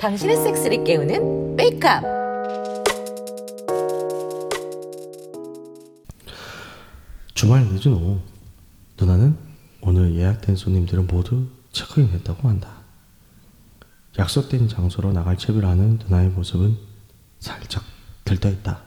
[0.00, 2.02] 당신의 섹스를 깨우는 메이크업.
[7.34, 8.20] 주말 늦은 오후
[9.00, 9.38] 누나는
[9.80, 12.78] 오늘 예약된 손님들은 모두 체크인 했다고 한다.
[14.18, 16.76] 약속된 장소로 나갈 채비를 하는 누나의 모습은
[17.38, 17.84] 살짝
[18.24, 18.82] 들떠있다.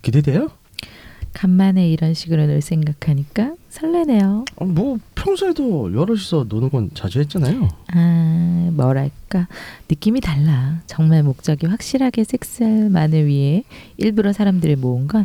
[0.00, 0.59] 기대돼요?
[1.40, 4.44] 간만에 이런 식으로 놀 생각하니까 설레네요.
[4.56, 7.66] 어, 뭐 평소에도 여럿이서 노는 건 자주 했잖아요.
[7.94, 9.48] 아, 뭐랄까.
[9.88, 10.82] 느낌이 달라.
[10.86, 13.64] 정말 목적이 확실하게 섹스만을 위해
[13.96, 15.24] 일부러 사람들을 모은 건,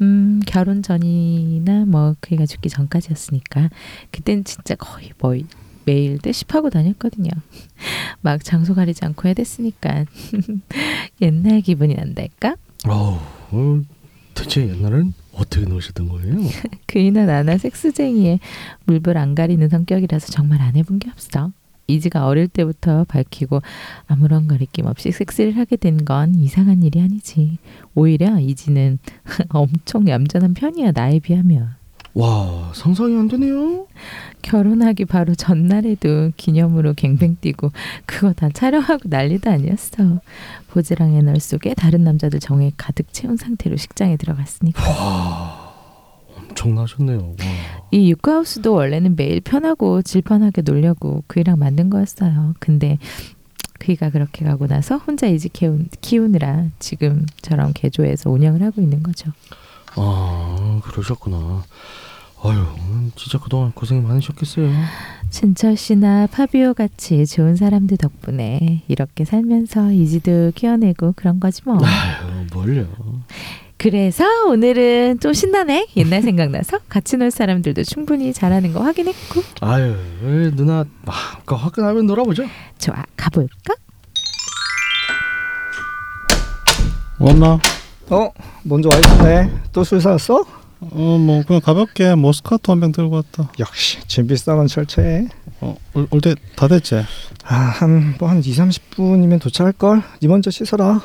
[0.00, 3.70] 음, 결혼 전이나 뭐, 그 애가 죽기 전까지였으니까.
[4.10, 5.36] 그땐 진짜 거의 뭐,
[5.84, 7.30] 매일 떼십하고 다녔거든요.
[8.20, 10.06] 막 장소 가리지 않고 해야 됐으니까.
[11.22, 12.56] 옛날 기분이 난달까?
[12.88, 13.18] 어우,
[13.52, 13.82] 어,
[14.34, 16.36] 대체 옛날엔 어떻게 노셨던 거예요?
[16.86, 18.38] 그이나 나나 섹스쟁이에
[18.84, 21.50] 물불 안 가리는 성격이라서 정말 안 해본 게 없어.
[21.88, 23.60] 이지가 어릴 때부터 밝히고
[24.06, 27.58] 아무런 거리낌 없이 섹스를 하게 된 건 이상한 일이 아니지.
[27.94, 28.98] 오히려 이지는
[29.50, 31.74] 엄청 얌전한 편이야 나에 비하면.
[32.14, 33.86] 와, 상상이 안 되네요.
[34.52, 37.72] 결혼하기 바로 전날에도 기념으로 갱뱅 뛰고
[38.04, 40.20] 그거 다 촬영하고 난리도 아니었어.
[40.68, 45.72] 보즈랑 애널 속에 다른 남자들 정에 가득 채운 상태로 식장에 들어갔으니까.
[46.36, 47.18] 엄청나셨네요.
[47.18, 47.88] 와.
[47.92, 52.52] 이 유쿠하우스도 원래는 매일 편하고 질펀하게 놀려고 그이랑 만든 거였어요.
[52.58, 52.98] 근데
[53.78, 59.32] 그이가 그렇게 가고 나서 혼자 키운, 키우느라 지금처럼 개조해서 운영을 하고 있는 거죠.
[59.96, 61.62] 아, 그러셨구나.
[62.44, 62.64] 아유,
[63.16, 64.68] 진짜 그동안 고생이 많으셨겠어요.
[65.30, 71.78] 진철 씨나 파비오 같이 좋은 사람들 덕분에 이렇게 살면서 이지도 키워내고 그런 거지 뭐.
[71.84, 72.86] 아유, 뭘요.
[73.78, 75.88] 그래서 오늘은 좀 신나네.
[75.96, 79.42] 옛날 생각나서 같이 놀 사람들도 충분히 잘하는 거 확인했고.
[79.60, 79.94] 아유,
[80.54, 82.44] 누나 마음껏 화끈하면 놀아보죠.
[82.78, 83.74] 좋아, 가볼까?
[87.18, 87.58] 왔나?
[88.10, 88.30] 어?
[88.64, 89.52] 먼저 와 있었네.
[89.72, 90.44] 또 술 사왔어?
[90.90, 93.50] 어 뭐 그냥 가볍게 모스카토 한 병 들고 왔다.
[93.58, 95.28] 역시 짐 비싼 건 철저해.
[95.60, 96.96] 어올 때다 됐지?
[97.44, 100.02] 아, 한, 뭐 한 2, 30분이면 도착할 걸?
[100.20, 101.00] 니 먼저 씻어라.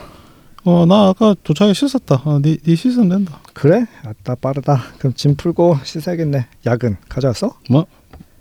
[0.64, 2.22] 어 나 아까 도착에 씻었다.
[2.26, 3.40] 어, 니, 니 씻으면 된다.
[3.54, 3.86] 그래?
[4.04, 4.84] 아따 빠르다.
[4.98, 6.48] 그럼 짐 풀고 씻어야겠네.
[6.66, 7.54] 야근 가져왔어?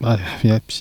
[0.02, 0.19] 아야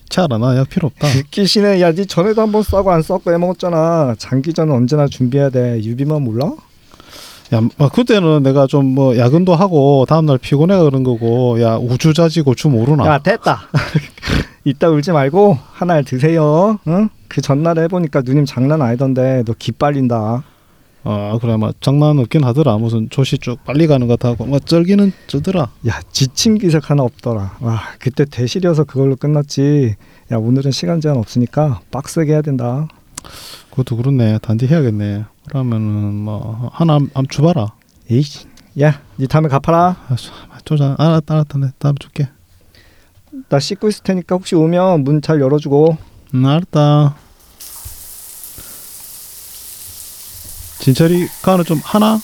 [0.09, 1.07] 차라 나약 필요 없다.
[1.19, 1.79] 웃기시네.
[1.81, 4.15] 야, 니 전에도 한번 싸고 안 싸고 해먹었잖아.
[4.17, 5.81] 장기전은 언제나 준비해야 돼.
[5.83, 6.51] 유비만 몰라?
[7.53, 12.69] 야 아, 그때는 내가 좀 뭐 야근도 하고 다음날 피곤해가 그런 거고 야 우주자지고 주
[12.69, 13.05] 모르나?
[13.05, 13.61] 야, 됐다.
[14.63, 16.79] 이따 울지 말고 하나 드세요.
[16.87, 17.09] 응?
[17.27, 20.43] 그 전날에 해보니까 누님 장난 아니던데 너 기빨린다.
[21.07, 22.77] 아 그래 막 장난 없긴 하더라.
[22.77, 25.69] 무슨 조시 쭉 빨리 가는 것 같고 뭐 쩔기는 쩌더라.
[25.87, 27.57] 야 지침 기색 하나 없더라.
[27.59, 29.95] 와 그때 대실이어서 그걸로 끝났지.
[30.31, 32.87] 야 오늘은 시간 제한 없으니까 빡세게 해야 된다.
[33.71, 34.39] 그것도 그렇네.
[34.41, 35.25] 단디 해야겠네.
[35.49, 37.67] 그러면은 뭐 하나 안 줘봐라.
[38.09, 38.23] 에이,
[38.79, 39.95] 야니 다음에 갚아라.
[40.09, 40.15] 아,
[40.65, 42.29] 쪼자 알았다 알았다 내 다음 줄게.
[43.49, 45.97] 나 씻고 있을 테니까 혹시 오면 문 잘 열어주고.
[46.33, 47.15] 음, 알았다.
[50.79, 52.19] 진철이 가는 좀 하나?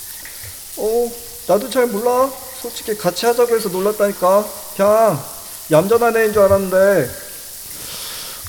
[0.78, 1.12] 어
[1.48, 2.30] 나도 잘 몰라.
[2.62, 4.46] 솔직히 같이 하자고 해서 놀랐다니까.
[4.76, 5.20] 그냥
[5.72, 7.10] 얌전한 애인 줄 알았는데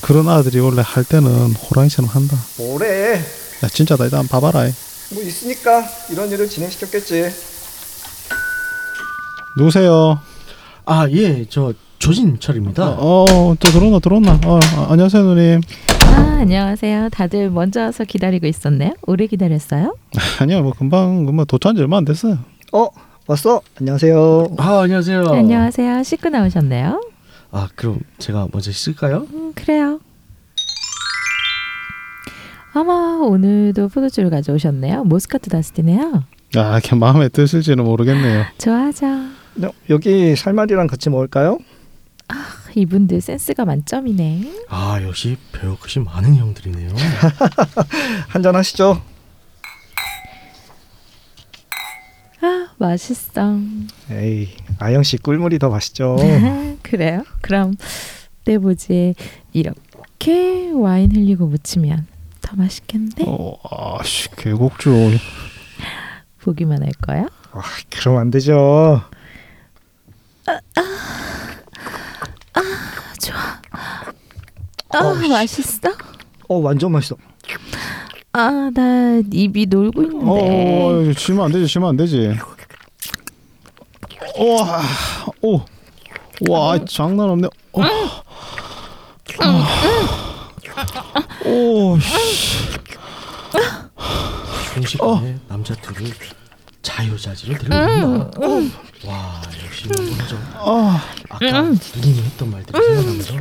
[0.01, 2.37] 그런 아들이 원래 할 때는 호랑이처럼 한다.
[2.57, 3.23] 뭐래?
[3.63, 4.67] 야 진짜다 일단 봐봐라.
[4.67, 4.71] 이.
[5.13, 7.29] 뭐 있으니까 이런 일을 진행시켰겠지.
[9.57, 10.19] 누구세요?
[10.85, 12.95] 아, 예, 저 조진철입니다.
[12.99, 14.39] 어, 어, 또 들어온나 들어온나.
[14.45, 15.61] 어, 아, 안녕하세요 누님.
[16.01, 17.09] 아, 안녕하세요.
[17.09, 18.93] 다들 먼저 와서 기다리고 있었네요.
[19.03, 19.95] 오래 기다렸어요?
[20.41, 22.39] 아니요 뭐 금방 금방 도착한 지 얼마 안 됐어요.
[22.73, 22.89] 어
[23.27, 23.61] 왔어?
[23.79, 24.55] 안녕하세요.
[24.57, 25.25] 아, 안녕하세요.
[25.29, 26.03] 안녕하세요.
[26.03, 27.01] 씻고 나오셨네요.
[27.51, 29.27] 아, 그럼 제가 먼저 씻을까요?
[29.31, 29.99] 음, 그래요.
[32.73, 35.03] 아마 오늘도 포도주를 가져오셨네요.
[35.03, 36.23] 모스카토 다스티네요.
[36.55, 38.45] 아, 걔 마음에 드실지는 모르겠네요.
[38.57, 39.05] 좋아하죠.
[39.61, 41.59] 여, 여기 살말이랑 같이 먹을까요?
[42.75, 44.65] 이분들 센스가 만점이네.
[44.69, 46.89] 아, 역시 배우 것이 많은 형들이네요.
[48.29, 48.99] 한잔 하시죠.
[52.41, 53.57] 아, 맛있어.
[54.09, 54.49] 에이
[54.79, 56.17] 아영 씨 꿀물이 더 맛있죠.
[56.81, 57.23] 그래요?
[57.41, 57.75] 그럼
[58.45, 59.13] 떼보지에
[59.53, 62.07] 이렇게 와인 흘리고 무치면
[62.53, 63.25] 더 맛있겠네.
[63.25, 65.17] 어, 아씨 개곡주.
[66.41, 67.25] 보기만 할 거야?
[67.51, 69.01] 와 그럼 안 되죠.
[73.21, 73.61] 좋아.
[74.89, 75.29] 아, 어이씨.
[75.29, 75.89] 맛있어?
[76.49, 77.15] 어 완전 맛있어.
[78.33, 80.25] 아, 나 입이 놀고 있는데.
[80.27, 82.35] 어, 이거 치면 안 되지, 치면 안 되지.
[84.37, 84.81] 와,
[85.41, 85.61] 오,
[86.49, 87.47] 와, 장난 없네.
[91.45, 92.13] 오, 씨.
[94.73, 96.11] 순식간에 남자들을
[96.81, 97.75] 자유자재를 들고
[98.45, 98.77] 온다.
[99.05, 100.37] 와 역시 먼저
[101.29, 103.33] 아까 누님이 했던 말들이 생각나면서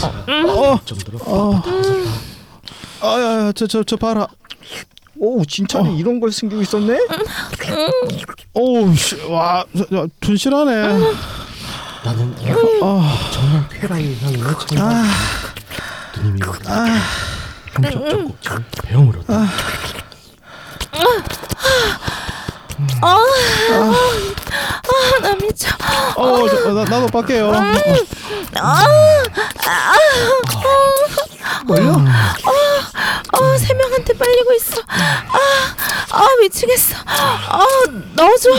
[0.00, 2.06] 자세가 정도로 뻣뻣해졌다.
[3.02, 4.26] 아야야 저 저 저 봐라.
[5.18, 6.98] 오 진짜로 이런 걸 숨기고 있었네?
[8.54, 10.72] 오우 씨, 와, 저, 저, 튼실하네.
[12.04, 12.34] 나는
[13.30, 14.78] 정말 쾌락의 향을 청
[16.20, 16.40] 한 누님이
[17.72, 19.14] 본격적 꼭지를 배움을
[23.00, 23.18] 얻다.
[25.22, 25.68] 나 미쳐.
[26.16, 27.52] 어, 저, 나, 나도 밖에요.
[31.66, 32.04] 뭘요?
[33.32, 34.80] 어, 세 명한테 빨리고 있어.
[34.88, 35.38] 아,
[36.10, 36.96] 아 미치겠어.
[37.06, 37.66] 아,
[38.14, 38.50] 넣어줘.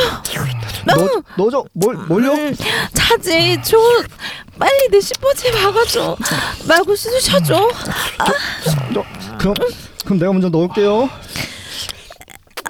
[0.85, 0.95] 너
[1.37, 2.31] 너저 뭘 뭘요?
[2.31, 2.55] 음,
[2.93, 3.77] 자제 줘.
[4.57, 6.17] 빨리 내 시퍼지 막아줘.
[6.67, 7.69] 말고 쑤셔줘.
[8.93, 9.03] 너
[9.37, 9.53] 그럼
[10.05, 11.09] 그럼 내가 먼저 넣을게요.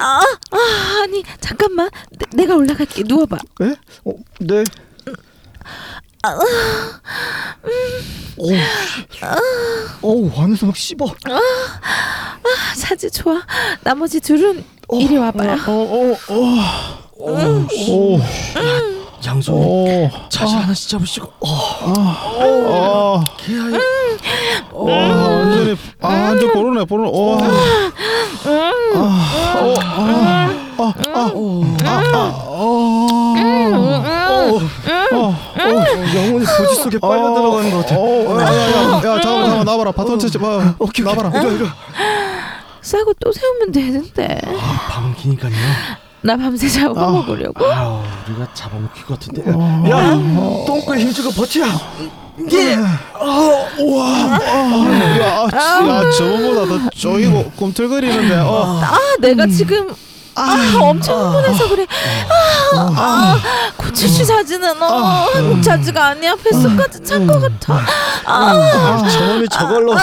[0.01, 0.19] 아,
[0.51, 1.89] 아, 아니 잠깐만.
[2.11, 3.03] 내, 내가 올라갈게.
[3.05, 3.37] 누워봐.
[3.59, 3.75] 네?
[4.05, 4.63] 어, 네.
[8.37, 8.49] 오,
[10.01, 11.05] 오, 안에서 막 씹어.
[11.05, 11.39] 아,
[12.77, 13.41] 자제 좋아.
[13.83, 14.63] 나머지 둘은
[14.93, 15.53] 이리 와봐요.
[15.67, 16.17] 어, 어,
[17.17, 18.19] 어, 오,
[19.25, 21.31] 양손에 오, 자질 하나씩 잡으시고.
[21.41, 23.79] 어, 개하여
[24.71, 27.09] 어, 완전히, 아, 완전 보르네, 보르네.
[27.09, 27.37] 오,
[36.15, 37.95] 영혼이 보지 속에 빨려 들어가는 것 같아.
[37.99, 39.91] 어, 야, 야, 야, 야, 잠깐만, 잠깐만, 나봐라.
[39.91, 40.19] 바톤.
[40.79, 41.29] 오케이, 나봐라.
[41.29, 41.65] 이거 이거.
[42.81, 44.39] 싸고 또 세우면 되는데.
[44.89, 45.51] 밤은 기니까요.
[46.23, 47.65] 나 밤새 자고 먹으려고.
[47.65, 49.41] 아유 우리가 잡아먹힐 것 같은데.
[49.89, 50.13] 야,
[50.67, 51.61] 똥꼬에 힘주고 버텨.
[51.61, 51.67] 야,
[55.53, 58.35] 아, 야, 저번보다 더 쪼이고 꿈틀거리는데.
[58.35, 59.87] 어, 아, 내가 지금
[60.35, 61.85] 아, 엄청 흥분해서 그래.
[62.73, 63.39] 아, 아,
[63.77, 66.35] 고추씨 사진은 어, 한국 자지가 아니야.
[66.35, 67.81] 뱃속까지 찬 것 같아.
[68.25, 69.93] 아, 저놈이 저걸로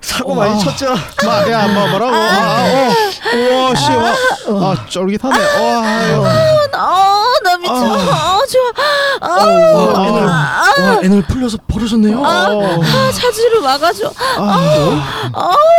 [0.00, 0.96] 사고 많이 쳤잖아.
[1.24, 2.14] 마, 야, 뭐, 뭐라고?
[2.14, 5.36] 아, 아, 어, 우와, 씨, 와, 아, 쫄깃하네.
[5.38, 6.24] 와, 아유.
[6.74, 7.72] 아, 나 미쳐.
[7.74, 8.72] 아, 좋아.
[9.20, 12.18] 아, 와 애널 와 애널 풀려서 버려졌네요.
[12.20, 14.10] 어, 아, 자지를 막아줘.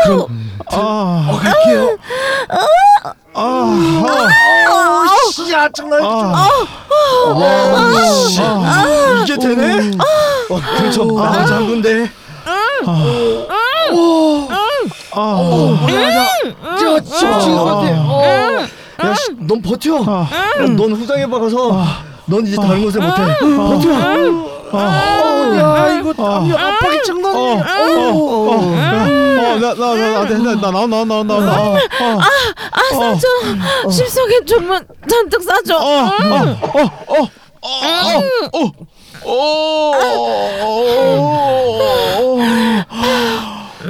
[0.04, 0.30] 그럼
[0.72, 0.76] 아,
[1.32, 1.90] 어 갈게요.
[1.90, 1.96] 야,
[8.36, 9.92] 장난 아, 이게 되네?
[10.50, 11.06] 어, 그렇죠.
[11.06, 12.10] 나만 장군데.
[15.12, 15.28] 아,
[15.92, 16.26] 야,
[16.78, 16.94] 지금
[19.04, 20.04] 야, 씨, 넌 버텨.
[20.04, 20.28] 야,
[20.76, 21.84] 넌 후장에 박아서
[22.26, 23.22] 넌 이제 다른 곳에 못해.
[23.40, 24.59] 버텨.
[24.78, 27.66] 야, 이거 땀이 압박이 장난이야.
[28.12, 28.76] 어,
[29.60, 31.58] 나, 나, 나, 나, 나, 나, 나와, 나와, 나와, 나와.
[31.60, 32.20] 어, 어,
[32.72, 33.28] 아, 싸줘.
[33.92, 35.76] 씹속에 좀만 잔뜩 싸줘.
[35.78, 36.10] 어, 어,
[37.08, 37.30] 어,
[37.62, 37.72] 어,
[39.26, 39.92] 어,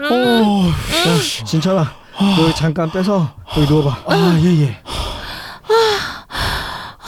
[0.02, 1.92] 어, 진철아,
[2.38, 3.98] 너 잠깐 빼서 여기 누워봐.
[4.08, 4.78] 아 예예.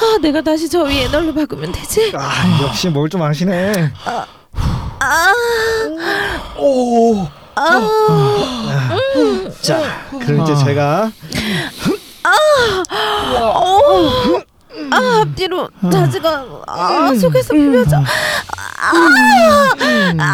[0.02, 2.12] 아, 내가 다시 저 위에 널로 박으면 되지?
[2.16, 2.32] 아,
[2.64, 3.92] 역시 뭘 좀 아시네.
[4.06, 4.26] 아,
[9.62, 9.82] 자,
[10.20, 11.12] 그럼 이제 제가.
[13.44, 14.42] 어,
[14.92, 17.98] 아, 앞뒤로 자지가 아, 속에서 비벼져.
[17.98, 18.04] 아,
[20.18, 20.34] 아,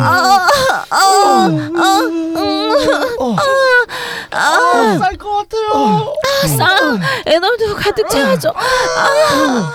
[0.00, 0.48] 아,
[0.90, 1.48] 아,
[4.32, 6.14] 아, 쌀것 같아요.
[6.42, 6.79] 아, 싸.
[7.90, 8.52] 가득 채워줘.
[8.56, 9.70] 아,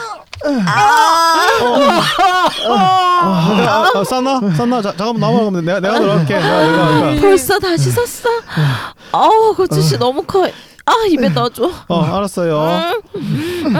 [2.67, 4.03] 아, 아?
[4.03, 4.81] 쌌나?
[4.81, 6.35] 자, 잠깐만 나와 그러면 내가 내가 들어갈게.
[6.35, 7.21] 내가 내가 내가.
[7.21, 8.29] 벌써 다시 섰어.
[9.11, 10.47] 어우, 고추씨 너무 커.
[10.85, 11.71] 아, 입에 넣어줘.
[11.87, 12.91] 어, 알았어요.
[13.15, 13.75] 음,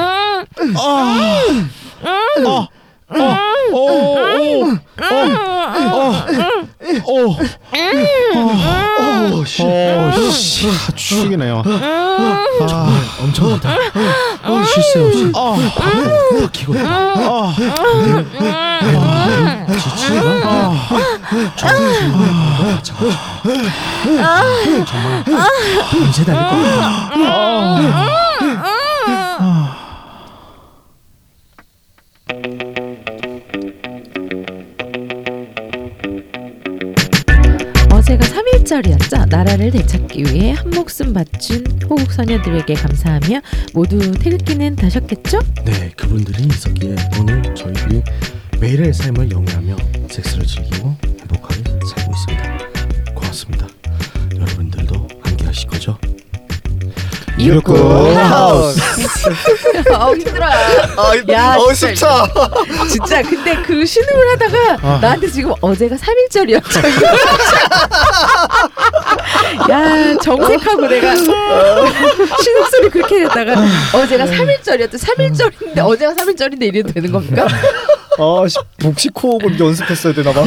[9.48, 11.62] 어어어어어어어씨 죽이네요.
[11.66, 12.90] 아
[13.22, 13.76] 엄청 많다.
[14.44, 15.32] 어 실수요.
[15.36, 15.56] 아
[16.42, 16.74] 박히고.
[16.78, 17.56] 아
[24.88, 25.24] 정말
[25.94, 26.86] 언제 다닐 거야.
[38.66, 39.30] 4절이었죠.
[39.30, 43.42] 나라를 되찾기 위해 한 목숨 바친 호국 선녀들에게 감사하며
[43.74, 45.40] 모두 태극기는 다셨겠죠?
[45.66, 48.02] 네, 그분들이 있었기에 오늘 저희들이
[48.60, 49.76] 매일의 삶을 영위하며
[50.10, 51.64] 섹스를 즐기고 행복하게
[51.96, 53.14] 살고 있습니다.
[53.14, 53.68] 고맙습니다.
[54.36, 55.98] 여러분들도 함께 하실 거죠?
[57.38, 57.76] 유쿠
[58.16, 58.80] 하우스.
[59.92, 60.48] 어, 아 힘들어.
[61.34, 62.26] 야, 어 진짜.
[62.26, 62.88] 쉽다.
[62.88, 65.00] 진짜 근데 그 신음을 하다가 아.
[65.02, 66.82] 나한테 지금 어제가 3일절이었죠.
[69.70, 73.54] 야 정색하고 내가 신음 소리 그렇게 했다가
[73.94, 74.94] 어제가 3일절이었대.
[75.00, 77.48] 3일절인데 어제가 3일절인데 이래 도 되는 겁니까?
[78.18, 80.42] 아, 씨, 복식 호흡을 연습했어야 되나 봐.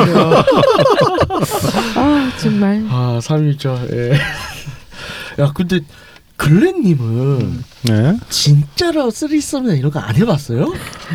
[1.97, 2.83] 아 정말.
[2.91, 4.13] 아 3일절 예.
[5.43, 5.81] 야 근데
[6.37, 8.17] 글렌님은 네.
[8.29, 10.73] 진짜로 쓰리썸이나 이런 거 안 해봤어요?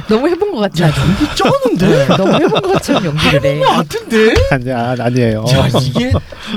[0.07, 0.93] 너무 해본 것 같지 않아?
[0.97, 2.07] 연기 쩌는데?
[2.15, 3.59] 너무 해본 것처럼 연기를 해.
[3.59, 4.33] 것 같은데?
[4.51, 5.43] 아니 아, 아니에요.
[5.51, 6.11] 야 이게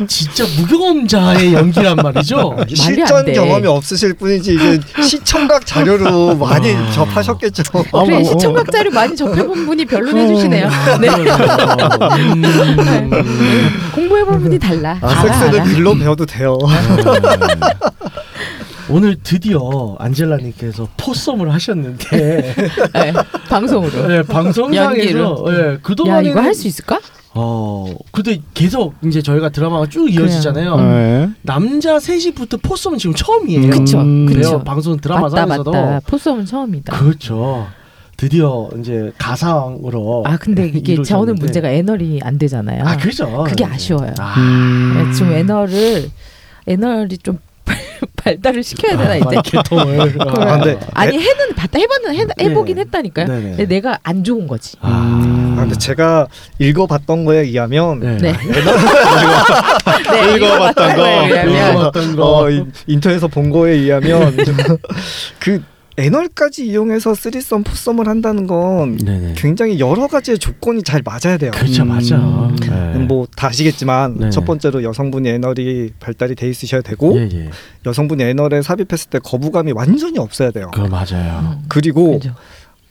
[0.06, 2.54] 진짜 무경험자의 연기란 말이죠?
[2.58, 3.32] 안 실전 돼.
[3.32, 7.62] 경험이 없으실 뿐이지 이제 시청각 자료로 많이 접하셨겠죠.
[7.92, 10.68] 아, 그래 뭐, 시청각 자료 많이 접해본 분이 별로 해 주시네요.
[11.00, 11.08] 네.
[11.08, 12.42] 음.
[13.94, 14.98] 공부해본 분이 달라.
[15.00, 15.64] 아, 알아, 섹스는 알아.
[15.64, 16.58] 글로 배워도 돼요.
[18.88, 22.54] 오늘 드디어 안젤라님께서 포썸을 하셨는데
[22.92, 23.12] 네,
[23.48, 24.06] 방송으로.
[24.08, 25.50] 네, 방송상에서 연기로.
[25.50, 27.00] 네, 야 그동안에는 이거 할 수 있을까?
[27.38, 30.76] 어 근데 계속 이제 저희가 드라마가 쭉 이어지잖아요.
[30.76, 31.28] 네.
[31.42, 33.70] 남자 셋이부터 포썸은 지금 처음이에요.
[33.70, 34.24] 그쵸, 음.
[34.26, 34.40] 그쵸.
[34.40, 36.00] 배우 방송 드라마 맞다 상에서도 맞다.
[36.06, 36.96] 포썸은 처음이다.
[36.98, 37.66] 그렇죠.
[38.16, 41.40] 드디어 이제 가상으로 아 근데 이게 저는 이루어졌는데.
[41.42, 42.84] 문제가 애널이 안 되잖아요.
[42.86, 43.44] 아 그렇죠.
[43.46, 44.14] 그게 아쉬워요.
[44.18, 44.92] 아, 음.
[45.08, 46.08] 네, 지금 애널을
[46.66, 47.38] 애널이 좀
[48.00, 49.40] 발- 발달을 시켜야 되나 이제.
[49.44, 50.16] 개통을.
[50.20, 52.80] 아, 근데 아니 해는 봤다 해봤는 해, 해보긴 네.
[52.82, 53.26] 했다니까요.
[53.26, 53.42] 네네.
[53.50, 54.76] 근데 내가 안 좋은 거지.
[54.80, 56.26] 아, 아, 근데 제가
[56.58, 58.16] 읽어봤던 거에 의하면 네.
[58.16, 58.30] 네.
[58.30, 61.02] 읽어봤던 네, 읽어봤던 거.
[61.02, 62.24] 거에 의하면 읽어봤던 거.
[62.38, 64.36] 어, 인- 인터넷에서 본 거에 의하면
[65.38, 65.62] 그
[65.98, 69.34] 애널까지 이용해서 쓰리썸 포썸을 한다는 건 네네.
[69.36, 71.50] 굉장히 여러 가지의 조건이 잘 맞아야 돼요.
[71.52, 71.88] 그렇죠, 음.
[71.88, 72.16] 맞아.
[72.60, 72.98] 네.
[72.98, 74.30] 뭐다 아시겠지만 네.
[74.30, 77.50] 첫 번째로 여성분이 애널이 발달이 돼 있으셔야 되고 예, 예.
[77.86, 80.70] 여성분이 애널에 삽입했을 때 거부감이 완전히 없어야 돼요.
[80.74, 81.60] 그거 맞아요.
[81.68, 82.34] 그리고 그죠.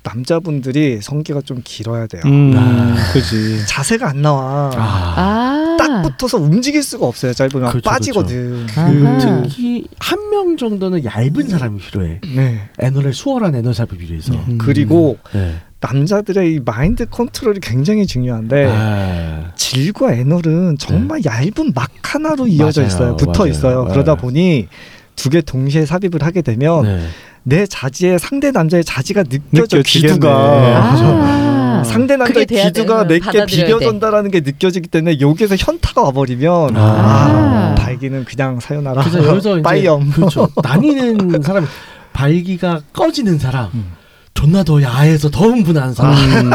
[0.05, 2.21] 남자분들이 성기가 좀 길어야 돼요.
[2.25, 2.95] 음, 아.
[3.11, 3.65] 그지.
[3.67, 4.71] 자세가 안 나와.
[4.75, 5.54] 아, 아
[6.03, 7.33] 딱 붙어서 움직일 수가 없어요.
[7.33, 8.67] 짧으면 그렇죠, 빠지거든.
[8.75, 9.43] 아하.
[9.43, 12.19] 특히 한 명 정도는 얇은 사람이 필요해.
[12.35, 12.69] 네.
[12.79, 14.33] 애널의 수월한 애널 삽입을 위해서.
[14.33, 14.57] 음.
[14.57, 15.55] 그리고 네.
[15.79, 22.87] 남자들의 이 마인드 컨트롤이 굉장히 중요한데 아, 질과 애널은 정말 얇은 막 하나로 이어져 맞아요,
[22.87, 23.15] 있어요.
[23.17, 23.51] 붙어 맞아요.
[23.51, 23.85] 있어요.
[23.85, 23.91] 네.
[23.93, 24.67] 그러다 보니
[25.15, 26.99] 두 개 동시에 삽입을 하게 되면 네.
[27.43, 30.13] 내 자지에 상대 남자의 자지가 느껴져 느껴지겠네.
[30.15, 31.54] 기두가 아.
[31.83, 33.19] 상대 남자의 기두가 돼.
[33.19, 36.79] 내게 비벼진다라는 게 느껴지기 때문에 여기서 현타가 와버리면 아.
[36.79, 40.47] 아, 발기는 그냥 사요나라 그래서 빠이엄 그렇죠.
[40.63, 41.67] 나뉘는 사람
[42.13, 43.69] 발기가 꺼지는 사람.
[43.73, 43.93] 음.
[44.33, 46.13] 존나 더 야해서 더 흥분한 사람.
[46.13, 46.51] 음,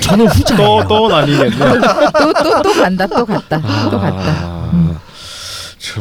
[0.00, 0.84] 저는 후자예요.
[0.88, 1.56] 또, 또 나뉘겠네.
[2.18, 4.66] 또또또 간다 또 갔다 아, 또 갔다.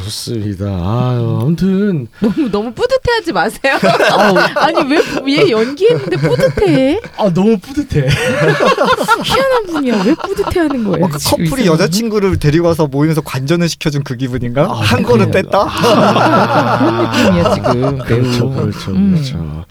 [0.04, 0.66] 좋습니다.
[0.66, 3.78] 아유, 아무튼 너무 너무 뿌듯해하지 마세요.
[4.56, 7.00] 아니 왜 얘 연기했는데 뿌듯해?
[7.18, 8.08] 아 너무 뿌듯해.
[9.24, 10.04] 희한한 분이야.
[10.04, 11.06] 왜 뿌듯해하는 거예요?
[11.06, 11.66] 어, 그 커플이?
[11.66, 14.64] 여자친구를 데리고 와서 모이면서 관전을 시켜준 그 기분인가?
[14.64, 15.32] 아, 한 그래요.
[15.32, 15.60] 뺐다?
[15.60, 17.98] 아, 그런 느낌이야 지금.
[18.00, 18.50] 그렇죠.
[18.50, 19.12] 그렇죠, 음.
[19.14, 19.66] 그렇죠.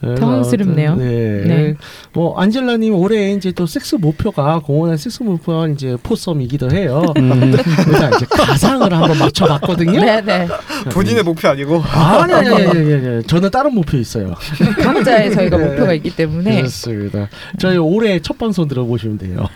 [0.00, 0.94] 그래서 당황스럽네요.
[0.96, 1.44] 네.
[1.44, 1.74] 네.
[2.12, 7.02] 뭐 안젤라님 올해 이제 또 섹스 목표가 공헌한 섹스 목표가 이제 포썸이기도 해요.
[7.16, 7.52] 음.
[7.84, 10.00] 그래서 이제 가상을 한번 맞춰봤거든요.
[10.00, 10.48] 네 네.
[10.90, 13.22] 본인의 목표 아니고 아니 아니 아니 아니, 아니.
[13.24, 14.34] 저는 다른 목표 있어요.
[14.80, 15.64] 각자의 저희가 네.
[15.64, 17.28] 목표가 있기 때문에 그렇습니다.
[17.58, 19.48] 저희 올해 첫 방송 들어보시면 돼요.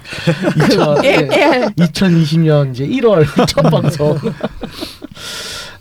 [1.04, 1.66] 예, 예.
[1.76, 4.18] 2020년 이제 1월 첫 방송.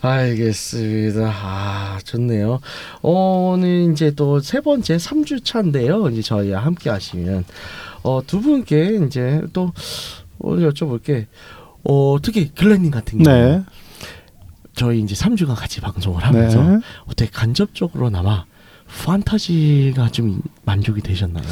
[0.02, 1.32] 알겠습니다.
[1.32, 2.60] 아, 좋네요.
[3.02, 6.10] 어, 오늘 이제 또 세 번째 3주 차인데요.
[6.10, 7.46] 이제 저희와 함께 하시면
[8.04, 9.72] 어, 두 분께 이제 또
[10.40, 11.28] 오늘 여쭤볼게.
[11.84, 13.64] 어, 특히 글렌님 같은 경우 네.
[14.76, 16.80] 저희 이제 3주간 같이 방송을 하면서 네.
[17.06, 18.46] 어떻게 간접적으로나마
[19.04, 21.46] 판타지가 좀 만족이 되셨나요?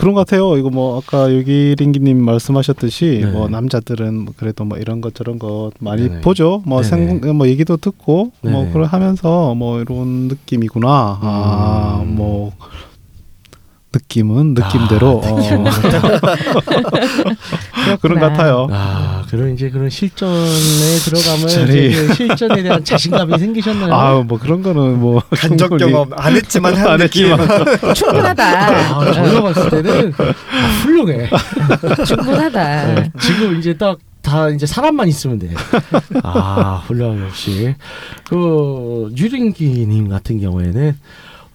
[0.00, 0.56] 그런 것 같아요.
[0.56, 3.30] 이거 뭐 아까 유기링기님 말씀하셨듯이 네.
[3.30, 6.20] 뭐 남자들은 뭐 그래도 뭐 이런 것 저런 것 많이 네네.
[6.22, 6.62] 보죠.
[6.64, 6.82] 뭐.
[6.82, 8.66] 생, 뭐 얘기도 듣고 뭐 네네.
[8.68, 11.18] 그걸 하면서 뭐 이런 느낌이구나.
[11.20, 12.16] 아, 음.
[12.16, 12.52] 뭐
[13.92, 15.36] 느낌은 느낌대로 아, 어.
[18.00, 18.68] 그런 것 같아요.
[18.70, 20.46] 아, 그런 이제 그런 실전에
[21.04, 21.48] 들어가면.
[21.48, 23.92] 이제 그 실전에 대한 자신감이 생기셨나요?
[23.92, 28.96] 아, 뭐 그런 거는 뭐 간접 경험 안 했지만 한 안 느낌 했지만 충분하다.
[28.96, 30.22] 아, 저희가 봤을 때는 아,
[30.82, 31.28] 훌륭해.
[32.06, 32.94] 충분하다.
[32.94, 35.50] 네, 지금 이제 딱 다 이제 사람만 있으면 돼.
[36.22, 37.74] 아, 훌륭해 역시.
[38.28, 40.96] 그 유린기님 같은 경우에는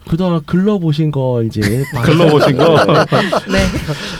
[0.07, 1.62] 그동안 글러 보신 거 이제
[2.03, 2.85] 글러 보신 거.
[3.47, 3.65] 네.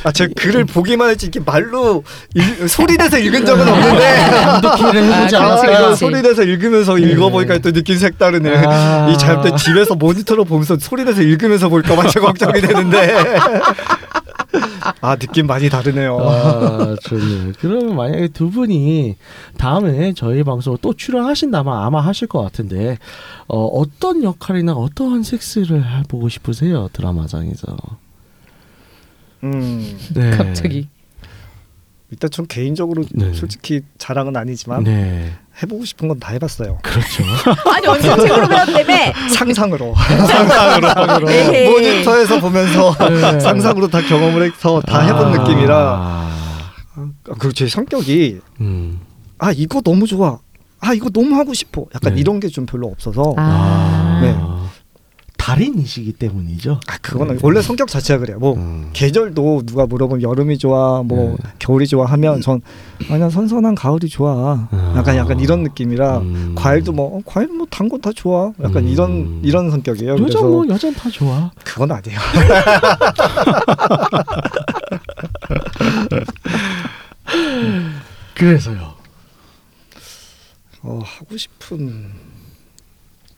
[0.04, 4.06] 아, 제가 글을 보기만 했지 이렇게 말로 읽, 소리 내서 읽은 적은 없는데
[4.46, 6.00] 암독기를 해보지 아, 아, 그렇지, 이거 그렇지.
[6.00, 8.64] 소리 내서 읽으면서 읽어보니까 또 느낌 색다르네.
[8.66, 9.10] 아.
[9.10, 13.16] 이 잘때 집에서 모니터로 보면서 소리 내서 읽으면서 볼까 봐 제가 걱정이 되는데.
[15.02, 16.18] 아 느낌 많이 다르네요.
[16.20, 17.54] 아, 좋네요.
[17.60, 19.16] 그러면 만약에 두 분이
[19.58, 22.98] 다음에 저희 방송 또 출연하신다면 아마 하실 것 같은데
[23.48, 27.76] 어, 어떤 역할이나 어떠한 섹스를 해보고 싶으세요 드라마장에서?
[29.44, 30.32] 음 네.
[30.32, 30.88] 갑자기.
[32.12, 33.34] 일단 전 개인적으로 네.
[33.34, 35.34] 솔직히 자랑은 아니지만 네,
[35.64, 36.78] 해보고 싶은 건 다 해봤어요.
[36.84, 37.24] 그렇죠.
[37.74, 41.30] 아니 언니 책으로 배웠다며 상상으로 상상으로.
[41.32, 41.70] 에헤이.
[41.70, 43.40] 모니터에서 보면서 네.
[43.40, 45.30] 상상으로 다 경험을 해서 다 해본 아.
[45.44, 46.30] 느낌이라
[47.40, 49.00] 그제 성격이 음.
[49.40, 50.40] 아 이거 너무 좋아.
[50.80, 51.86] 아 이거 너무 하고 싶어.
[51.96, 52.22] 약간 네.
[52.22, 54.20] 이런 게 좀 별로 없어서 아, 아.
[54.22, 54.36] 네.
[55.46, 56.80] 달인이시기 때문이죠.
[57.04, 58.40] 그거는 원래 성격 자체가 그래요.
[58.40, 58.90] 뭐 음.
[58.94, 61.50] 계절도 누가 물어보면 여름이 좋아, 뭐 네.
[61.60, 62.62] 겨울이 좋아 하면 전
[63.12, 64.68] 아니야 선선한 가을이 좋아.
[64.96, 66.56] 약간 약간 이런 느낌이라 음.
[66.56, 68.54] 과일도 뭐 어, 과일 뭐 단 거 다 좋아.
[68.64, 68.88] 약간 음.
[68.88, 70.14] 이런 이런 성격이에요.
[70.14, 71.52] 여자 그래서 뭐 여자 다 좋아.
[71.64, 72.20] 그건 아니에요.
[78.36, 78.96] 그래서요.
[80.82, 82.12] 어, 하고 싶은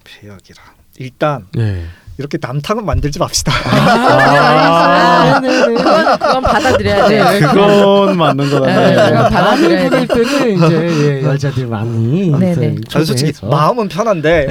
[0.03, 0.61] 배역이라
[0.97, 1.83] 일단 네.
[2.19, 3.51] 이렇게 남탕은 만들지 맙시다.
[3.53, 7.39] 아, 그건 그건 받아들여야 돼.
[7.41, 9.11] 그건 맞는 거 네, 같네.
[9.11, 12.75] 그건 받아들여야 때는 이제 예, 여자들 많이 네네.
[12.89, 13.45] 저는 솔직히.
[13.45, 14.47] 마음은 편한데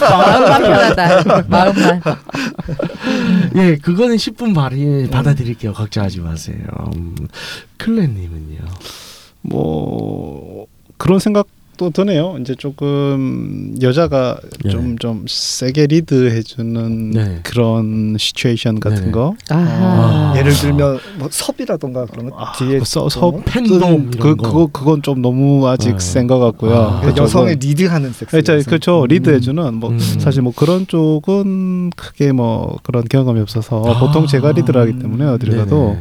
[0.00, 1.44] 마음만 편하다.
[1.48, 2.02] 마음만.
[3.56, 5.72] 예, 그거는 10분 발이 받아들일게요.
[5.72, 6.56] 걱정하지 마세요.
[6.94, 7.16] 음,
[7.78, 8.58] 클랜님은요.
[9.42, 10.66] 뭐
[10.98, 11.46] 그런 생각
[11.76, 12.38] 도 드네요.
[12.40, 14.70] 이제 조금 여자가 네.
[14.70, 17.40] 좀좀 세게 리드 해주는 네.
[17.42, 19.12] 그런 시츄에이션 같은 네네.
[19.12, 19.34] 거.
[19.50, 20.34] 아하.
[20.38, 24.42] 예를 들면 뭐 sub이라던가 그런 거 아, 뒤에 서, 서또 femdom 그 이런 거.
[24.48, 25.98] 그거 그건 좀 너무 아직 네.
[25.98, 26.74] 센것 같고요.
[26.74, 27.00] 아.
[27.02, 28.30] 그 여성의 리드하는 섹스.
[28.30, 29.06] 그렇죠, 그렇죠.
[29.06, 29.98] 리드해주는 뭐 음.
[29.98, 34.00] 사실 뭐 그런 쪽은 크게 뭐 그런 경험이 없어서 아.
[34.00, 35.98] 보통 제가 리드를 하기 때문에 어디를 가도.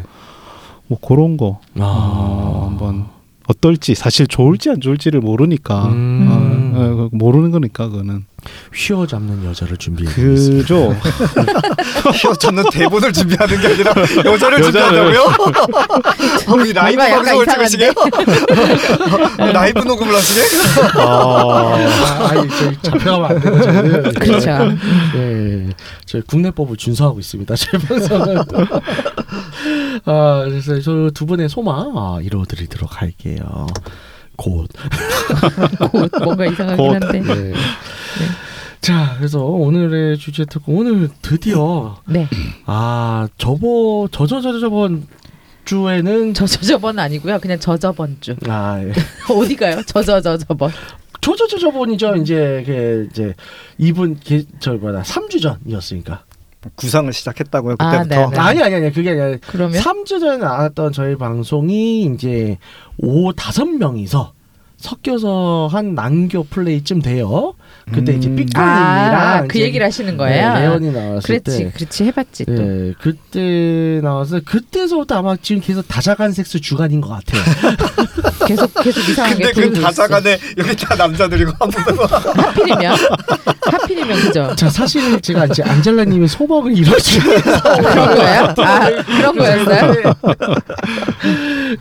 [0.88, 1.82] 뭐 그런 거 아.
[1.82, 3.08] 어, 한번
[3.48, 6.74] 어떨지 사실 좋을지 안 좋을지를 모르니까 음.
[6.76, 8.26] 어, 어, 모르는 거니까 그거는
[8.74, 10.12] 휘어 잡는 여자를 준비해.
[10.14, 10.96] 그죠.
[12.40, 13.92] 저는 대본을 준비하는 게 아니라
[14.24, 14.62] 여자를 여자를.
[14.62, 16.54] 준비한다고요?
[16.54, 17.48] 우리 라이브 뭔가 약간 방송을?
[17.48, 17.92] 찍으시게요?
[19.52, 20.42] 라이브 녹음을 하시게?
[21.00, 24.14] 아, 아니, 저희 잡혀가면 안 되고 저희는.
[24.14, 24.50] 그렇죠.
[25.16, 25.68] 예,
[26.06, 27.56] 저희 국내법을 준수하고 있습니다.
[27.56, 28.44] 제 방송은.
[30.06, 33.68] 아, 그래서 저 두 분의 소망 아, 이루어드리도록 할게요.
[34.36, 34.68] 곧.
[35.92, 36.94] 곧 뭔가 이상하긴 곧.
[37.04, 37.22] 한데.
[37.22, 37.54] 네.
[38.82, 42.28] 자, 그래서 오늘의 주제 듣고 오늘 드디어 네.
[42.66, 45.08] 아 저번 저저 저 저번
[45.64, 47.40] 주에는 저저 저번 아니고요.
[47.40, 48.36] 그냥 저저번 주.
[48.48, 48.92] 아 예.
[49.34, 49.82] 어디 가요?
[49.88, 50.72] 저저 저 저번.
[51.22, 52.18] 저저 저 저번이죠.
[52.18, 53.34] 이제 그 이제
[53.80, 56.25] 이분 게- 저 뭐야 3주 전이었으니까.
[56.76, 58.30] 구상을 시작했다고요 아, 그때부터.
[58.30, 58.38] 네, 네.
[58.38, 62.58] 아니 아니 아니 그게 아니라 그러면 3주 전에 나왔던 저희 방송이 이제
[62.98, 64.35] 오 다섯 명이서
[64.90, 67.56] 섞여서 한 난교 플레이쯤 돼요.
[67.92, 68.36] 그때 이제 음.
[68.36, 70.54] 삐꾸님이랑 아, 그 이제 얘기를 하시는 거예요?
[70.54, 71.72] 네, 레온이 나왔을 그렇지, 때.
[71.72, 72.54] 그렇지 해봤지 또.
[72.54, 77.42] 네, 그때 나와서 그때서부터 아마 지금 계속 다자간 섹스 주간인 것 같아요.
[78.48, 79.82] 계속 계속 이상하게 근데 그 부르고 있어.
[79.88, 82.06] 다자간에 여기 다 남자들이고 한 분은
[82.44, 82.96] 하필이면
[83.72, 84.56] 하필이면 그죠?
[84.56, 88.54] 자, 사실 제가 이제 안젤라님의 소먹을 이뤄주기 위해서 그런 거예요?
[88.58, 89.94] 아 그런 거였어요?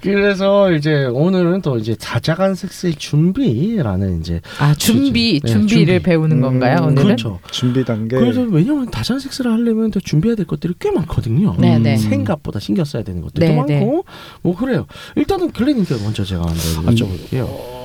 [0.01, 6.03] 그래서 이제 오늘은 또 이제 다자간 섹스의 준비라는 이제 아 준비 네, 준비를 준비.
[6.03, 7.03] 배우는 건가요 음, 오늘은?
[7.05, 7.41] 그렇죠.
[7.51, 8.17] 준비 단계.
[8.17, 11.57] 그래서 왜냐면 다자간 섹스를 하려면 또 준비해야 될 것들이 꽤 많거든요.
[11.59, 11.97] 네, 네.
[11.97, 14.03] 생각보다 신경 써야 되는 것들도 네, 많고 네.
[14.43, 14.87] 뭐 그래요.
[15.17, 17.84] 일단은 글래님께 먼저 제가 한번 여쭤볼게요.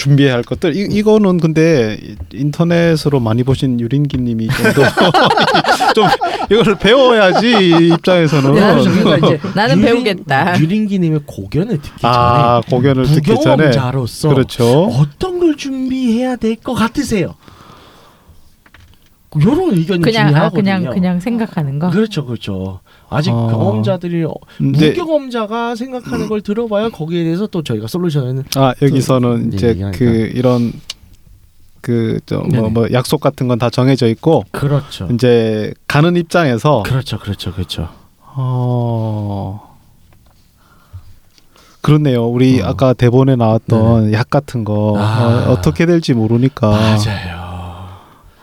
[0.00, 1.98] 준비해야 할 것들 이, 이거는 근데
[2.32, 6.06] 인터넷으로 많이 보신 유린기님이 좀더 좀
[6.50, 8.60] 이거를 배워야지 이 입장에서는 네,
[9.02, 10.58] 그러니까 나는 유린- 배우겠다.
[10.58, 14.84] 유린기님의 고견을 듣기 아 전에 공연을 듣기 전에 무경험자로서 그렇죠.
[14.86, 17.34] 어떤 걸 준비해야 될 것 같으세요?
[19.36, 20.62] 이런 의견이 그냥 아, 중요하거든요.
[20.62, 21.90] 그냥 그냥 생각하는 거.
[21.90, 22.80] 그렇죠, 그렇죠.
[23.10, 23.48] 아직 아.
[23.50, 29.56] 경험자들이 어, 근데 무경험자가 생각하는 걸 들어봐야 거기에 대해서 또 저희가 솔루션을 아 여기서는 또
[29.56, 29.98] 이제 얘기하니까.
[29.98, 30.72] 그 이런
[31.82, 32.68] 그저 네네.
[32.70, 35.08] 뭐뭐 약속 같은 건 다 정해져 있고 그렇죠.
[35.12, 37.88] 이제 가는 입장에서 그렇죠, 그렇죠, 그렇죠.
[38.20, 39.76] 어
[41.80, 42.26] 그렇네요.
[42.28, 42.66] 우리 어.
[42.68, 45.46] 아까 대본에 나왔던 약 같은 거 아.
[45.48, 47.40] 어, 떻게 될지 모르니까 맞아요.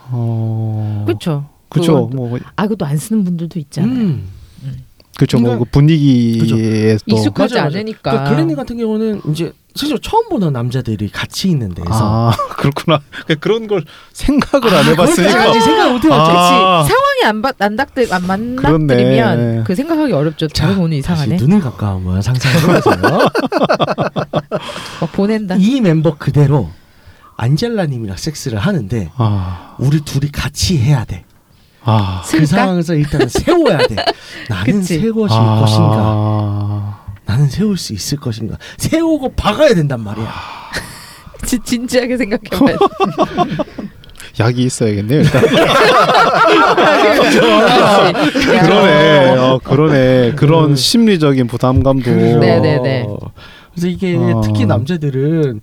[0.09, 1.45] 어 그렇죠.
[1.69, 2.09] 그렇죠.
[2.11, 3.91] 또- 뭐아 그것도 안 쓰는 분들도 있잖아요.
[3.93, 4.27] 음.
[5.17, 5.37] 그렇죠.
[5.39, 7.75] 뭐 그러니까- 그 분위기에 또 익숙하지 맞아요, 맞아요.
[7.79, 8.11] 않으니까.
[8.11, 12.99] 그러니까 글래니 같은 경우는 이제 실제로 처음 보는 남자들이 같이 있는 데서 아 그렇구나.
[13.11, 15.59] 그러니까 그런 걸 생각을 안 그렇게까지 해봤으니까.
[15.61, 16.31] 생각 못 해봤죠.
[16.37, 16.83] 아.
[16.83, 18.21] 상황이 안, 받, 안, 닥들, 안
[18.55, 18.77] 그렇네.
[18.85, 20.47] 만닥들이면 그 생각하기 어렵죠.
[20.49, 21.35] 자, 오늘 이상하네.
[21.37, 22.95] 눈을 가까우면 상상해보세요.
[25.01, 25.55] 막 보낸다.
[25.59, 26.69] 이 멤버 그대로
[27.37, 31.23] 안젤라님이랑 섹스를 하는데 아, 우리 둘이 같이 해야 돼.
[31.89, 32.45] 아, 그 쓸까?
[32.45, 33.95] 상황에서 일단은 세워야 돼.
[34.49, 34.99] 나는 그치.
[34.99, 35.59] 세워질 아.
[35.61, 36.99] 것인가?
[37.25, 38.57] 나는 세울 수 있을 것인가?
[38.77, 40.27] 세우고 박아야 된단 말이야.
[41.45, 42.85] 진- 진지하게 생각해봐야 돼.
[44.39, 45.21] 약이 있어야겠네요.
[45.21, 45.41] 일단.
[48.65, 49.27] 그러네.
[49.35, 49.41] 야.
[49.43, 50.33] 어, 그러네.
[50.35, 52.03] 그런 심리적인 부담감도.
[52.03, 53.05] 그래서 네네 네.
[53.71, 54.41] 그래서 이게 어.
[54.43, 55.61] 특히 남자들은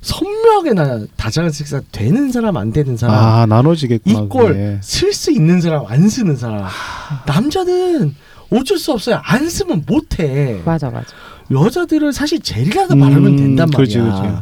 [0.00, 4.20] 선명하게 나 다정한 섹스가 되는 사람 안 되는 사람 아 나눠지겠구나.
[4.20, 4.78] 이꼴 그게.
[4.82, 6.66] 쓸수 있는 사람 안 쓰는 사람
[7.26, 8.14] 남자는
[8.50, 11.06] 어쩔 수 없어요 안 쓰면 못해 맞아 맞아.
[11.50, 14.38] 여자들은 사실 젤이라도 바르면 음, 된단 말이야 그렇지, 그렇지.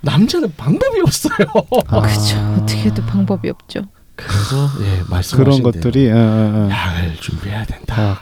[0.00, 2.36] 남자는 방법이 없어요 어, 그죠.
[2.60, 3.82] 어떻게 해도 방법이 없죠.
[4.16, 6.10] 그래서 예 그런 말씀하신 대로 것들이.
[6.10, 6.68] 어, 어, 어.
[6.70, 8.18] 약을 준비해야 된다 아,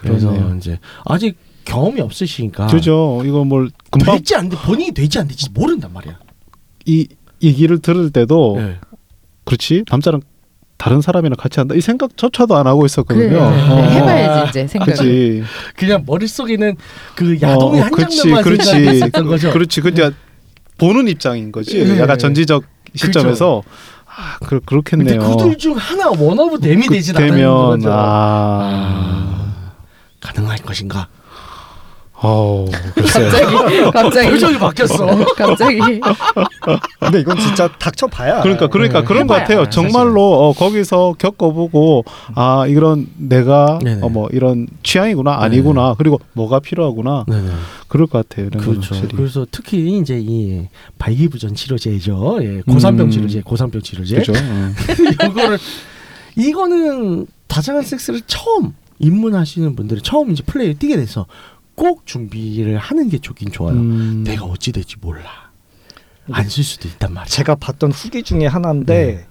[0.00, 0.56] 그래서 그러네요.
[0.56, 3.22] 이제 아직 경험이 없으시니까 그죠.
[3.26, 6.18] 이거 뭘 금방 될지 안 돼, 본인이 될지 안 될지 모른단 말이야.
[6.86, 7.06] 이
[7.42, 8.78] 얘기를 들을 때도 예.
[9.44, 10.22] 그렇지 남자랑
[10.78, 12.86] 다른 사람이랑 같이 한다 이 생각조차도 안 하고 그래.
[12.86, 13.28] 있었거든요.
[13.28, 13.82] 네, 어.
[13.82, 14.94] 해봐야지 이제 생각을.
[14.94, 15.42] 그렇지.
[15.76, 16.76] 그냥 머릿속에는
[17.14, 19.52] 그 야동의 어, 한 그렇지, 장면만 그렇지, 생각했었던 거죠.
[19.52, 19.80] 그렇지.
[19.80, 20.10] 근데
[20.78, 21.82] 보는 입장인 거지.
[21.84, 21.98] 네.
[21.98, 23.62] 약간 전지적 시점에서
[24.06, 25.36] 아, 그, 근데 그렇겠네요.
[25.36, 27.88] 그들 중 하나 원오브 댐이 그 되진 않는 거죠.
[27.90, 29.52] 아,
[30.20, 31.08] 가능할 것인가?
[32.22, 33.28] 어우, 글쎄.
[33.28, 35.06] 갑자기 갑자기 표정이 바뀌었어.
[35.36, 35.78] 갑자기
[36.98, 38.40] 근데 이건 진짜 닥쳐 봐야.
[38.40, 39.58] 그러니까 그러니까 네, 그런 것 해봐야 같아요.
[39.60, 44.00] 알아요, 정말로 어, 거기서 겪어보고 아 이런 내가 네네.
[44.02, 47.50] 어, 뭐 이런 취향이구나 아니구나 그리고 뭐가 필요하구나 네네.
[47.88, 48.46] 그럴 것 같아요.
[48.46, 48.94] 이런 건 그렇죠.
[48.94, 49.16] 확실히.
[49.16, 50.66] 그래서 특히 이제 이
[50.98, 52.38] 발기부전 치료제죠.
[52.40, 53.10] 예, 고산병 음.
[53.10, 54.16] 치료제, 고산병 치료제.
[54.16, 54.32] 그죠.
[54.32, 54.72] 어.
[55.30, 55.58] 이거를
[56.36, 61.26] 이거는 다정한 섹스를 처음 입문하시는 분들이 처음 이제 플레이를 뛰게 돼서
[61.76, 63.76] 꼭 준비를 하는 게 좋긴 좋아요.
[63.76, 64.24] 음.
[64.24, 65.46] 내가 어찌 될지 몰라.
[66.32, 67.28] 안 쓸 수도 있단 말이야.
[67.28, 69.26] 제가 봤던 후기 중에 하나인데,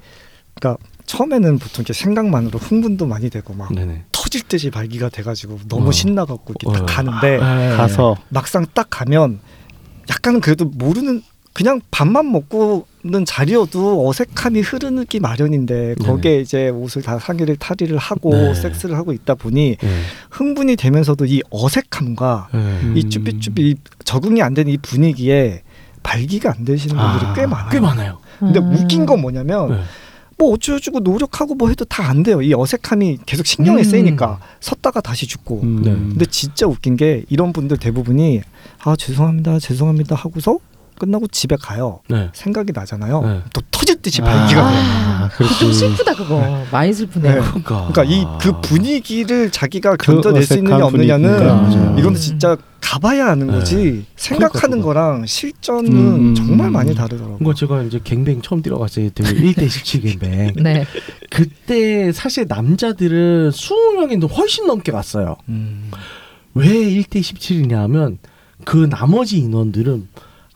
[0.53, 4.05] 그러니까 처음에는 보통 이렇게 생각만으로 흥분도 많이 되고 막 네네.
[4.13, 5.91] 터질 듯이 발기가 돼가지고 너무 어.
[5.91, 6.85] 신나갖고 이렇게 딱 어.
[6.85, 7.75] 가는데 네.
[7.75, 9.39] 가서 막상 딱 가면
[10.09, 11.21] 약간은 그래도 모르는
[11.55, 18.31] 그냥 밥만 먹고 는 자리여도 어색함이 흐르기 마련인데 거기에 이제 옷을 다 상의를 탈의를 하고
[18.31, 18.53] 네.
[18.55, 20.01] 섹스를 하고 있다 보니 네.
[20.31, 22.59] 흥분이 되면서도 이 어색함과 네.
[22.59, 22.93] 음.
[22.97, 25.61] 이 쭈삣쭈삣 이 적응이 안 되는 이 분위기에
[26.01, 27.69] 발기가 안 되시는 분들이 아, 꽤 많아요.
[27.69, 28.17] 꽤 많아요.
[28.39, 28.73] 근데 음.
[28.73, 29.81] 웃긴 건 뭐냐면 네.
[30.39, 32.41] 뭐 어쩌고저쩌고 노력하고 뭐 해도 다 안 돼요.
[32.41, 33.83] 이 어색함이 계속 신경에 음.
[33.83, 35.61] 쓰이니까 섰다가 다시 죽고.
[35.61, 35.81] 음.
[35.83, 35.91] 네.
[35.91, 38.41] 근데 진짜 웃긴 게 이런 분들 대부분이
[38.83, 40.57] 아 죄송합니다 죄송합니다 하고서
[40.97, 41.99] 끝나고 집에 가요.
[42.09, 42.29] 네.
[42.33, 43.21] 생각이 나잖아요.
[43.21, 43.41] 네.
[43.53, 44.61] 또 터질 듯이 발기가.
[44.67, 46.63] 아, 그거 좀 슬프다 그거.
[46.71, 47.29] 많이 슬프네.
[47.35, 47.39] 네.
[47.41, 47.89] 그러니까.
[47.91, 51.95] 그러니까 이 그 분위기를 자기가 그 견뎌낼 수 있느냐 없느냐는 분위기가, 맞아요.
[51.99, 53.53] 이거는 진짜 가봐야 하는 네.
[53.53, 56.35] 거지 생각하는 그러니까 거랑 실전은 음.
[56.35, 57.37] 정말 많이 다르더라고요.
[57.39, 60.53] 그거 제가 이제 갱뱅 처음 뛰어갔을 때 1대 17 갱뱅.
[60.63, 60.85] 네.
[61.31, 65.35] 그때 사실 남자들은 20명인데 훨씬 넘게 갔어요.
[65.49, 65.89] 음.
[66.53, 68.19] 왜 1대 17이냐 하면
[68.63, 70.07] 그 나머지 인원들은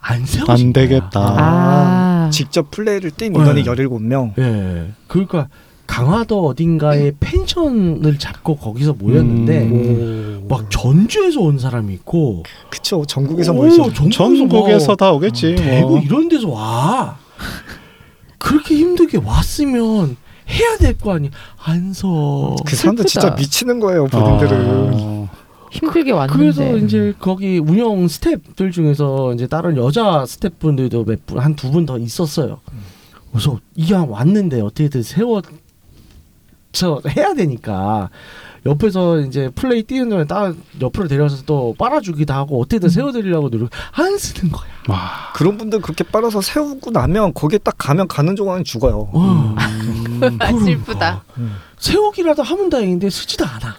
[0.01, 0.73] 안 세워진 안.
[0.73, 1.09] 되겠다.
[1.37, 2.29] 아.
[2.31, 3.69] 직접 플레이를 뛴 인원이 네.
[3.69, 4.33] 17명.
[4.39, 4.91] 예.
[5.07, 5.47] 그러니까
[5.87, 10.45] 강화도 어딘가에 펜션을 잡고 거기서 모였는데 음.
[10.47, 13.91] 막 전주에서 온 사람이 있고 그쵸 전국에서 오, 모이죠.
[14.11, 15.55] 전국에서 뭐다 오겠지.
[15.55, 15.99] 대구 뭐.
[15.99, 17.17] 이런 데서 와.
[18.37, 20.15] 그렇게 힘들게 왔으면
[20.49, 21.29] 해야 될 거 아니.
[21.63, 22.55] 안 서.
[22.65, 23.41] 그 사람들 진짜 슬프다.
[23.41, 24.93] 미치는 거예요 본인들은.
[24.93, 25.18] 아.
[25.71, 26.37] 힘들게 왔는데.
[26.37, 31.85] 그래서 이제 거기 운영 스태프들 중에서 이제 다른 여자 스태프분들도 몇 분 한 두 분
[31.85, 32.59] 더 있었어요.
[33.31, 35.41] 그래서 이왕 왔는데 어떻게든 세워
[36.71, 38.09] 저 해야 되니까
[38.65, 44.17] 옆에서 이제 플레이 뛰는 전에 따 옆으로 데려와서 또 빨아주기도 하고 어떻게든 세워드리려고 노력 안
[44.17, 44.67] 쓰는 거야.
[44.89, 45.31] 와.
[45.33, 49.09] 그런 분들 그렇게 빨아서 세우고 나면 거기에 딱 가면 가는 동안 죽어요.
[49.13, 49.55] 어.
[49.57, 50.37] 음.
[50.39, 51.23] 아, 슬프다.
[51.37, 51.55] 음.
[51.77, 53.77] 세우기라도 하면 다행인데 쓰지도 않아.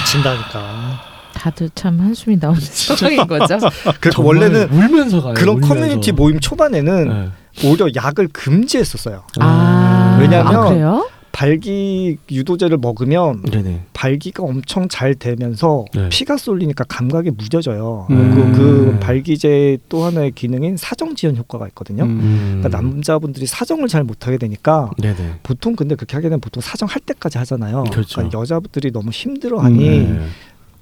[0.00, 1.00] 미친다니까.
[1.34, 3.58] 다들 참 한숨이 나오는 상황인 거죠.
[4.00, 5.34] 그래서 정말 원래는 울면서 가요.
[5.34, 5.74] 그런 울면서.
[5.74, 7.68] 커뮤니티 모임 초반에는 네.
[7.68, 9.22] 오히려 약을 금지했었어요.
[9.40, 10.18] 아.
[10.20, 11.08] 왜냐면 아, 그래요?
[11.38, 13.82] 발기 유도제를 먹으면 네네.
[13.92, 16.08] 발기가 엄청 잘 되면서 네.
[16.08, 18.08] 피가 쏠리니까 감각이 무뎌져요.
[18.10, 18.34] 음.
[18.34, 22.02] 그, 그 발기제 또 하나의 기능인 사정 지연 효과가 있거든요.
[22.02, 22.18] 음.
[22.18, 22.60] 음.
[22.60, 25.34] 그러니까 남자분들이 사정을 잘 못하게 되니까 네네.
[25.44, 27.84] 보통 근데 그렇게 하게 되면 보통 사정 할 때까지 하잖아요.
[27.84, 28.20] 그렇죠.
[28.20, 30.26] 러니까 여자분들이 너무 힘들어하니 네.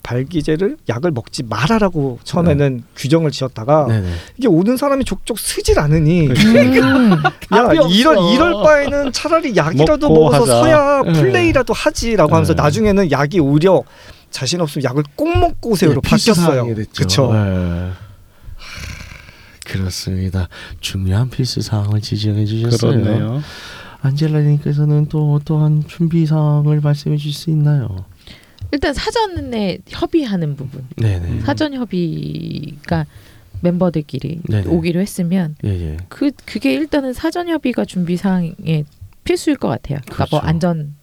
[0.07, 4.09] 발기제를 약을 먹지 말아라고 처음에는 규정을 지었다가 네네.
[4.37, 7.11] 이게 오는 사람이 족족 쓰질 않으니 음.
[7.53, 7.73] 야.
[7.91, 10.61] 이럴 이럴 바에는 차라리 약이라도 먹고 먹어서 하자.
[10.61, 11.13] 서야 네.
[11.13, 12.63] 플레이라도 하지라고 하면서 네.
[12.63, 13.83] 나중에는 약이 오히려
[14.31, 16.55] 자신 없으면 약을 꼭 먹고 오세요로 네, 필수 바뀌었어요.
[16.57, 16.93] 사항이 됐죠.
[16.95, 17.33] 그렇죠.
[17.33, 17.91] 네.
[19.65, 20.49] 그렇습니다.
[20.81, 23.03] 중요한 필수 사항을 지적해 주셨어요.
[23.03, 23.43] 그렇네요.
[24.03, 28.05] 안젤라님께서는 또 어떠한 준비 사항을 말씀해 주실 수 있나요?
[28.73, 30.87] 일단 사전에 협의하는 부분.
[30.97, 31.41] 네네.
[31.41, 33.07] 사전 협의가
[33.63, 34.69] 멤버들끼리 네네.
[34.69, 35.99] 오기로 했으면 예예.
[36.09, 38.85] 그 그게 일단은 사전 협의가 준비 사항에
[39.25, 39.99] 필수일 것 같아요.
[40.05, 40.47] 그러니까 뭐 그렇죠.
[40.47, 40.95] 안전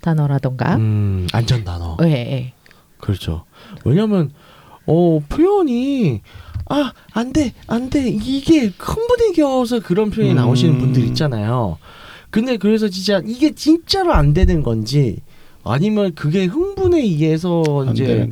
[0.00, 0.76] 단어라던가.
[0.76, 1.96] 음 안전 단어.
[2.02, 2.52] 예, 예.
[2.98, 3.44] 그렇죠.
[3.84, 4.30] 왜냐면
[4.86, 6.20] 어 표현이
[6.68, 10.36] 아 안 돼 안 돼 이게 흥분에 겨워서 그런 표현이 음.
[10.36, 11.78] 나오시는 분들 있잖아요.
[12.30, 15.18] 근데 그래서 진짜 이게 진짜로 안 되는 건지
[15.66, 18.28] 아니면 그게 흥분에 의해서 안 이제.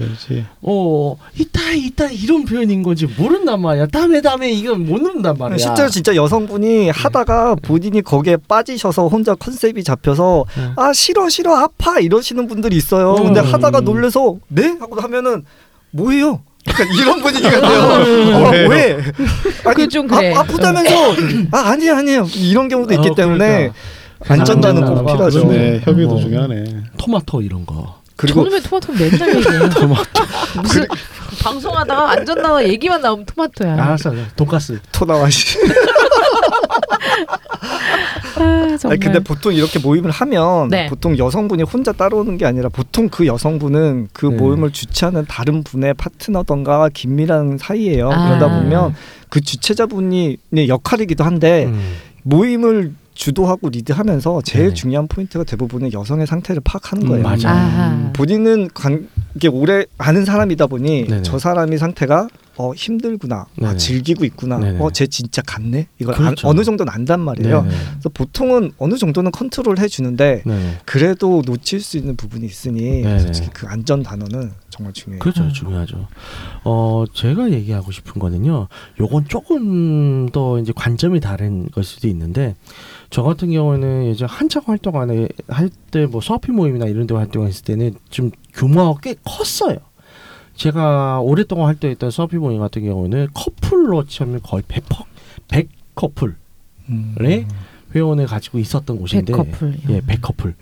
[0.63, 3.87] 어 이따 이따 이런 표현인 건지 모른단 말이야.
[3.87, 5.59] 다음에 다음에 이건 모른단 말이야.
[5.59, 10.71] 실제로 진짜 여성분이 하다가 본인이 거기에 빠지셔서 혼자 컨셉이 잡혀서 네.
[10.77, 13.11] 아 싫어 싫어 아파 이러시는 분들이 있어요.
[13.11, 13.23] 어.
[13.23, 15.45] 근데 하다가 놀래서 네 하고 하면은
[15.91, 16.43] 뭐예요?
[16.67, 17.81] 약간 이런 분위기가 돼요.
[18.47, 18.69] 어, 왜요?
[18.71, 18.99] 왜?
[19.65, 20.33] 아니 그좀 그래.
[20.35, 20.95] 아, 아프다면서
[21.53, 23.75] 아 아니에요 아니에요 이런 경우도 있기 어, 때문에 그러니까.
[24.29, 25.47] 안전단은 꼭 필요하죠.
[25.47, 25.81] 그러네.
[25.85, 26.21] 협의도 어.
[26.21, 26.65] 중요하네.
[26.97, 28.03] 토마토 이런 거.
[28.17, 29.69] 그리고 왜 토마토 맨날 얘기해요?
[30.63, 30.87] 무슨
[31.43, 33.75] 방송하다가 안전 단어 얘기만 나오면 토마토야.
[33.75, 34.13] 알았어.
[34.37, 34.79] 돈가스.
[34.93, 35.59] 토 나와 씨.
[38.37, 38.93] 아, 정말.
[38.93, 40.87] 아니 근데 보통 이렇게 모임을 하면 네.
[40.87, 44.37] 보통 여성분이 혼자 따라오는 게 아니라 보통 그 여성분은 그 네.
[44.37, 48.11] 모임을 주최하는 다른 분의 파트너던가 긴밀한 사이예요.
[48.11, 48.29] 아.
[48.29, 48.95] 그러다 보면
[49.29, 51.97] 그 주최자분이 네, 역할이기도 한데 음.
[52.23, 54.75] 모임을 주도하고 리드하면서 제일 네.
[54.75, 57.23] 중요한 포인트가 대부분은 여성의 상태를 파악하는 음, 거예요.
[57.23, 57.51] 맞아.
[57.51, 58.11] 아하.
[58.13, 61.23] 본인은 관, 이게 오래 아는 사람이다 보니 네네.
[61.23, 63.77] 저 사람이 상태가 어 힘들구나, 아.
[63.77, 64.57] 즐기고 있구나.
[64.81, 66.47] 어쟤 진짜 갔네 이걸 그렇죠.
[66.49, 67.63] 안- 어느 정도는 안단 말이에요.
[67.63, 67.75] 네네.
[67.93, 70.79] 그래서 보통은 어느 정도는 컨트롤 해주는데 네네.
[70.85, 73.19] 그래도 놓칠 수 있는 부분이 있으니 네네.
[73.19, 75.21] 솔직히 그 안전 단어는 정말 중요해요.
[75.21, 75.53] 그렇죠, 음.
[75.53, 76.07] 중요하죠.
[76.65, 78.69] 어, 제가 얘기하고 싶은 거는요.
[79.01, 82.57] 요건 조금 더 이제 관점이 다른 걸 수도 있는데,
[83.11, 87.65] 저 같은 경우는 예전 한창 활동 안에 할 때 뭐 서핑 모임이나 이런 데 활동했을
[87.65, 89.77] 때는 좀 규모가 꽤 컸어요.
[90.57, 94.85] 제가 오랫동안 활동했던 서핑 모임 같은 경우는 커플로 치면 거의 100,
[95.49, 96.37] 100 커플
[96.89, 97.15] 음.
[97.21, 97.47] 네?
[97.95, 99.77] 회원을 가지고 있었던 곳인데, 백커플.
[99.91, 100.55] 예, 백커플.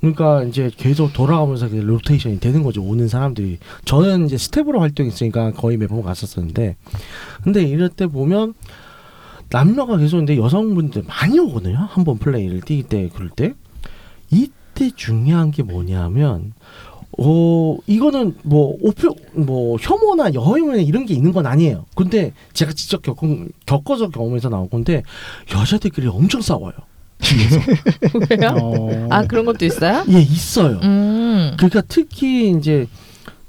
[0.00, 2.82] 그러니까 이제 계속 돌아가면서 그 로테이션이 되는 거죠.
[2.82, 3.58] 오는 사람들이.
[3.86, 6.76] 저는 이제 스텝으로 활동했으니까 거의 매번 갔었었는데,
[7.42, 8.52] 근데 이럴 때 보면
[9.48, 11.76] 남녀가 계속 근데 여성분들 많이 오거든요.
[11.90, 13.54] 한 번 플레이를 뛸때 그럴 때
[14.30, 16.52] 이때 중요한 게 뭐냐면.
[17.18, 21.86] 어 이거는 뭐 오표 뭐 혐오나 여혐오나 이런 게 있는 건 아니에요.
[21.94, 25.02] 근데 제가 직접 겪은 겪어서 경험에서 나온 건데
[25.54, 26.74] 여자들끼리 엄청 싸워요.
[27.18, 27.60] 뒤에서.
[28.30, 28.56] 왜요?
[28.60, 29.08] 어.
[29.10, 30.04] 아 그런 것도 있어요?
[30.10, 30.78] 예, 있어요.
[30.82, 31.54] 음.
[31.56, 32.86] 그러니까 특히 이제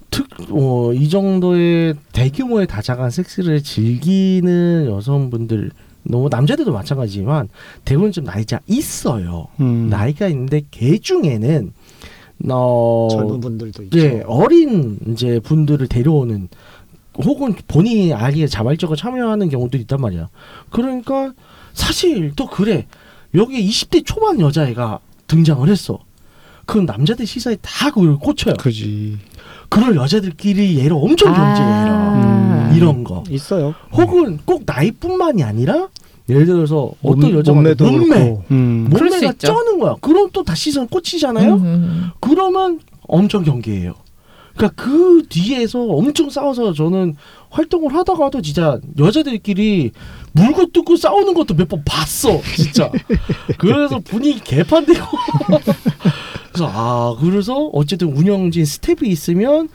[0.10, 5.72] 특, 어, 이 정도의 대규모의 다자간 섹스를 즐기는 여성분들,
[6.04, 7.50] 뭐 남자들도 마찬가지지만
[7.84, 9.48] 대부분 좀 나이가 있어요.
[9.60, 9.90] 음.
[9.90, 11.74] 나이가 있는데 개 중에는
[12.50, 13.98] 어, 젊은 분들도 있죠.
[14.00, 16.48] 예, 어린 이제 분들을 데려오는
[17.24, 20.30] 혹은 본인이 아예 자발적으로 참여하는 경우도 있단 말이야.
[20.70, 21.34] 그러니까
[21.74, 22.86] 사실 또 그래.
[23.34, 26.00] 여기 20대 초반 여자애가 등장을 했어.
[26.66, 28.56] 그럼 남자들 시선이 다 그걸 꽂혀요.
[28.56, 29.18] 그지.
[29.70, 32.70] 그럴 여자들끼리 얘를 엄청 경쟁해라.
[32.70, 32.74] 아.
[32.76, 33.24] 이런 거.
[33.30, 33.74] 있어요.
[33.92, 35.90] 혹은 꼭 나이뿐만이 아니라
[36.30, 38.44] 예를 들어서 어떤 몸- 여자가 몸매도 몸매, 그렇고.
[38.52, 38.90] 음.
[38.94, 39.48] 그럴 수 몸매가 있죠.
[39.48, 39.96] 쩌는 거야.
[40.02, 41.54] 그럼 또 다 시선 꽂히잖아요.
[41.56, 42.10] 음, 음.
[42.20, 43.94] 그러면 엄청 경계해요.
[44.56, 47.16] 그러니까 그 뒤에서 엄청 싸워서 저는
[47.52, 49.92] 활동을 하다가도 진짜 여자들끼리
[50.34, 52.92] 물고 뜯고 싸우는 것도 몇 번 봤어, 진짜.
[53.60, 55.06] 그래서 분위기 개판되고.
[56.52, 59.70] 그래서 아 그래서 어쨌든 운영진 스텝이 있으면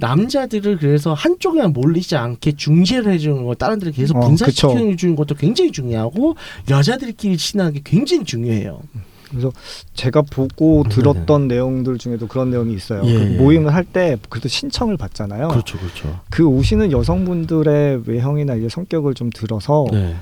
[0.00, 5.34] 남자들을 그래서 한쪽에만 몰리지 않게 중재를 해주는 거, 다른 데를 계속 어, 분산시켜 주는 것도
[5.36, 6.36] 굉장히 중요하고
[6.68, 8.80] 여자들끼리 친하는 게 굉장히 중요해요.
[9.28, 9.52] 그래서
[9.94, 10.94] 제가 보고 네네.
[10.94, 13.02] 들었던 내용들 중에도 그런 내용이 있어요.
[13.04, 13.36] 예, 그 예.
[13.36, 15.48] 모임을 할 때 그래도 신청을 받잖아요.
[15.48, 16.20] 그렇죠, 그렇죠.
[16.30, 20.16] 그 오시는 여성분들의 외형이나 이제 성격을 좀 들어서 네.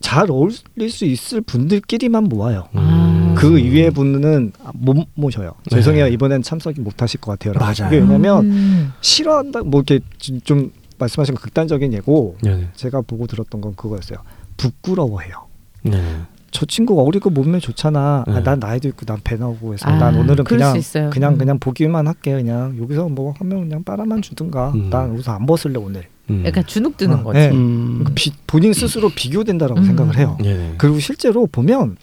[0.00, 2.68] 잘 어울릴 수 있을 분들끼리만 모아요.
[2.76, 3.23] 음.
[3.34, 3.40] 아.
[3.46, 3.50] 음.
[3.52, 5.52] 그 이외의 분은 못 모셔요.
[5.70, 5.76] 네.
[5.76, 6.06] 죄송해요.
[6.08, 7.54] 이번엔 참석이 못 하실 것 같아요.
[7.58, 7.90] 맞아요.
[7.90, 8.92] 그게 왜냐면 음.
[9.00, 12.68] 싫어한다 뭐 이렇게 좀- 좀 말씀하신 거 극단적인 예고 네네.
[12.74, 14.18] 제가 보고 들었던 건 그거였어요.
[14.56, 15.46] 부끄러워해요.
[15.82, 16.16] 네네.
[16.50, 18.24] 저 친구가 어리고 몸매 좋잖아.
[18.28, 18.34] 네.
[18.34, 20.80] 아, 난 나이도 있고 난 배 나오고 해서 아, 난 오늘은 그냥.
[21.10, 21.38] 그냥 음.
[21.38, 24.70] 그냥 보기만 할게 그냥 여기서 뭐 하면 그냥 빨아만 주든가.
[24.72, 24.88] 음.
[24.88, 26.04] 난 여기서 안 벗을래 오늘.
[26.30, 26.44] 음.
[26.46, 27.38] 약간 주눅 드는 어, 거지.
[27.40, 27.50] 네.
[27.50, 28.04] 음.
[28.14, 29.84] 비- 본인 스스로 비교된다라고 음.
[29.84, 30.38] 생각을 해요.
[30.40, 30.74] 네네.
[30.78, 31.96] 그리고 실제로 보면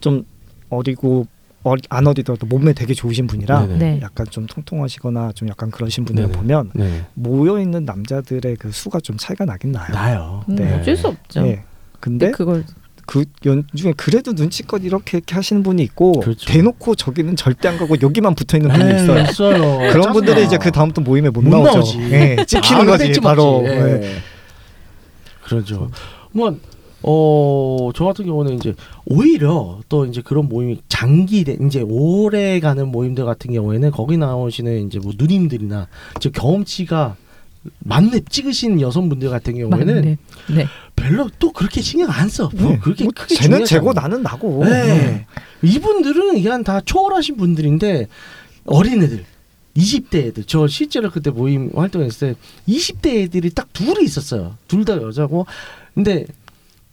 [0.00, 0.24] 좀
[0.70, 1.26] 어리고
[1.64, 3.78] 어리, 안 어리더라도 몸매 되게 좋으신 분이랑 네네.
[3.78, 4.00] 네.
[4.02, 6.36] 약간 좀 통통하시거나 좀 약간 그러신 분들 네네.
[6.36, 6.70] 보면.
[7.14, 9.92] 모여 있는 남자들의 그 수가 좀 차이가 나긴 나요.
[9.92, 10.44] 나요.
[10.48, 10.74] 음, 네.
[10.74, 11.46] 어쩔 수 없죠.
[11.46, 11.64] 예.
[12.00, 12.64] 근데 그걸
[13.06, 16.46] 그 연중에 그래도 눈치껏 이렇게 이렇게 하시는 분이 있고 그렇죠.
[16.46, 19.22] 대놓고 저기는 절대 안 가고 여기만 붙어 있는 분이 네, 있어요.
[19.22, 19.78] 있어요.
[19.90, 20.12] 그런 짜증나.
[20.12, 21.72] 분들이 이제 그 다음부터 모임에 못, 못 나오죠.
[21.72, 21.98] 나오지.
[22.12, 23.62] 예, 찍히는 거지 바로.
[23.64, 23.70] 예.
[24.02, 24.16] 예.
[25.44, 25.90] 그렇죠.
[26.32, 26.54] 뭐,
[27.02, 28.74] 어, 저 같은 경우는 이제
[29.06, 34.98] 오히려 또 이제 그런 모임이 장기, 이제 오래 가는 모임들 같은 경우에는 거기 나오시는 이제
[34.98, 35.86] 뭐 누님들이나
[36.20, 37.16] 저 경험치가
[37.80, 40.16] 만렙 찍으신 여성분들 같은 경우에는.
[40.54, 40.66] 네.
[40.96, 42.50] 별로 또 그렇게 신경 안 써.
[42.54, 42.78] 뭐 네.
[42.78, 43.92] 그렇게 뭐 크게 쟤는 않아.
[43.92, 44.64] 나는 나고.
[44.64, 45.26] 네.
[45.62, 48.08] 이분들은 그냥 다 초월하신 분들인데
[48.64, 49.24] 어린애들
[49.76, 52.40] 20대 애들 저 실제로 그때 모임 활동했을 때
[52.72, 55.46] 20대 애들이 딱 둘이 있었어요 둘 다 여자고
[55.94, 56.26] 근데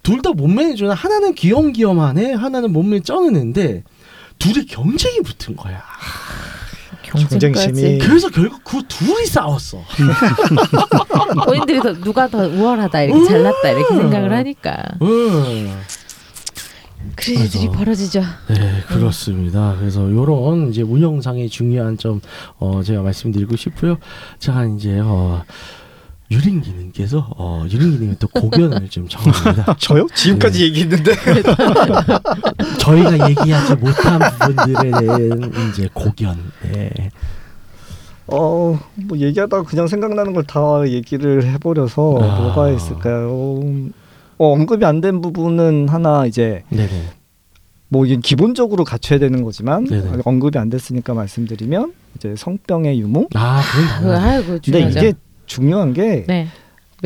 [0.06, 3.84] 둘 다 몸매는 좋아 하나는 귀염귀염하네 하나는 몸매 쩌는 애인데
[4.40, 5.84] 둘이 경쟁이 붙은 거야
[7.04, 9.84] 경쟁심이 그래서 결국 그 둘이 싸웠어
[11.46, 13.28] 본인들이 더 누가 더 우월하다 이렇게 음.
[13.28, 15.82] 잘났다 이렇게 생각을 하니까 음.
[17.16, 17.70] 그런 일들이.
[17.70, 18.22] 벌어지죠.
[18.50, 19.76] 네, 그렇습니다.
[19.80, 22.20] 그래서 요런 이제 운영상의 중요한 점
[22.58, 23.98] 어, 제가 말씀드리고 싶고요.
[24.40, 25.44] 자, 이제 어
[26.32, 29.76] 유린기님께서 어 유린기님의 또 고견을 좀 정합니다.
[29.80, 30.08] 저요?
[30.14, 30.66] 지금까지 네.
[30.66, 31.12] 얘기했는데
[32.80, 36.38] 저희가 얘기하지 못한 부분들에 대한 이제 고견.
[36.72, 36.90] 네.
[38.28, 42.40] 어, 뭐 얘기하다가 그냥 생각나는 걸 다 얘기를 해버려서 아.
[42.40, 43.60] 뭐가 있을까요?
[43.62, 43.94] 음,
[44.40, 46.90] 어, 언급이 안 된 부분은 하나 이제 네네.
[47.88, 50.22] 뭐 이게 기본적으로 갖춰야 되는 거지만 네네.
[50.26, 53.28] 언급이 안 됐으니까 말씀드리면 이제 성병의 유무.
[53.36, 54.28] 아, 그건 아, 당연하죠.
[54.28, 55.00] 아이고 근데 중요하죠.
[55.00, 55.14] 이게
[55.46, 56.48] 중요한 게 네.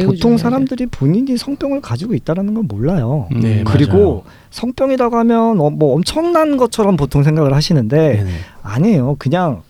[0.05, 0.37] 보통.
[0.37, 3.27] 사람들이 본인이 성병을 가지고 있다라는 걸 몰라요.
[3.31, 3.39] 음.
[3.41, 8.31] 네, 그리고 성병이라고 하면 어, 뭐 엄청난 것처럼 보통 생각을 하시는데 네네.
[8.61, 9.15] 아니에요.
[9.19, 9.61] 그냥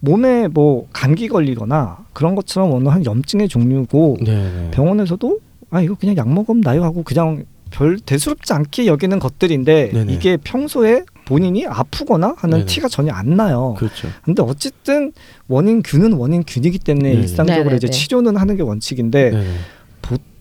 [0.00, 4.70] 몸에 뭐 감기 걸리거나 그런 것처럼 어느 한 염증의 종류고 네네.
[4.72, 5.38] 병원에서도
[5.70, 10.12] 아 이거 그냥 약 먹으면 나요 하고 그냥 별 대수롭지 않게 여기는 것들인데 네네.
[10.12, 12.66] 이게 평소에 본인이 아프거나 하는 네네.
[12.66, 13.74] 티가 전혀 안 나요.
[13.78, 14.06] 그렇죠.
[14.22, 15.12] 근데 어쨌든
[15.48, 17.22] 원인 균은 원인 균이기 때문에 네네.
[17.22, 17.76] 일상적으로 네네네.
[17.76, 19.30] 이제 치료는 하는 게 원칙인데.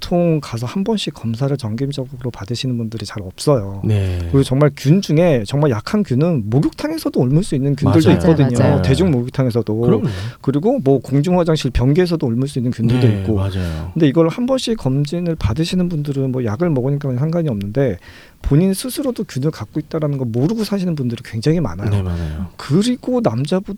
[0.01, 3.81] 보통 가서 한 번씩 검사를 정기적으로 받으시는 분들이 잘 없어요.
[3.86, 4.17] 네.
[4.23, 8.19] 그리고 정말 균 중에 정말 약한 균은 목욕탕에서도 옮을 수 있는 균들도 맞아요.
[8.19, 8.60] 있거든요.
[8.60, 8.81] 맞아요.
[8.81, 10.03] 대중 목욕탕에서도 그럼요.
[10.41, 13.36] 그리고 뭐 공중 화장실 변기에서도 옮을 수 있는 균들도 네, 있고.
[13.36, 13.91] 맞아요.
[13.93, 17.97] 근데 이걸 한 번씩 검진을 받으시는 분들은 뭐 약을 먹으니까 상관이 없는데
[18.41, 21.89] 본인 스스로도 균을 갖고 있다라는 걸 모르고 사시는 분들이 굉장히 많아요.
[21.89, 22.47] 네, 많아요.
[22.57, 23.77] 그리고 남자분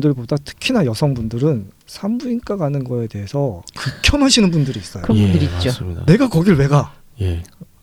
[0.00, 5.04] 들보다 특히나 여성분들은 산부인과 가는 거에 대해서 극혐하시는 분들이 있어요.
[5.04, 5.68] 그런 분들 예, 있죠.
[5.68, 6.04] 맞습니다.
[6.06, 6.92] 내가 거길 왜 가?
[7.20, 7.42] 예.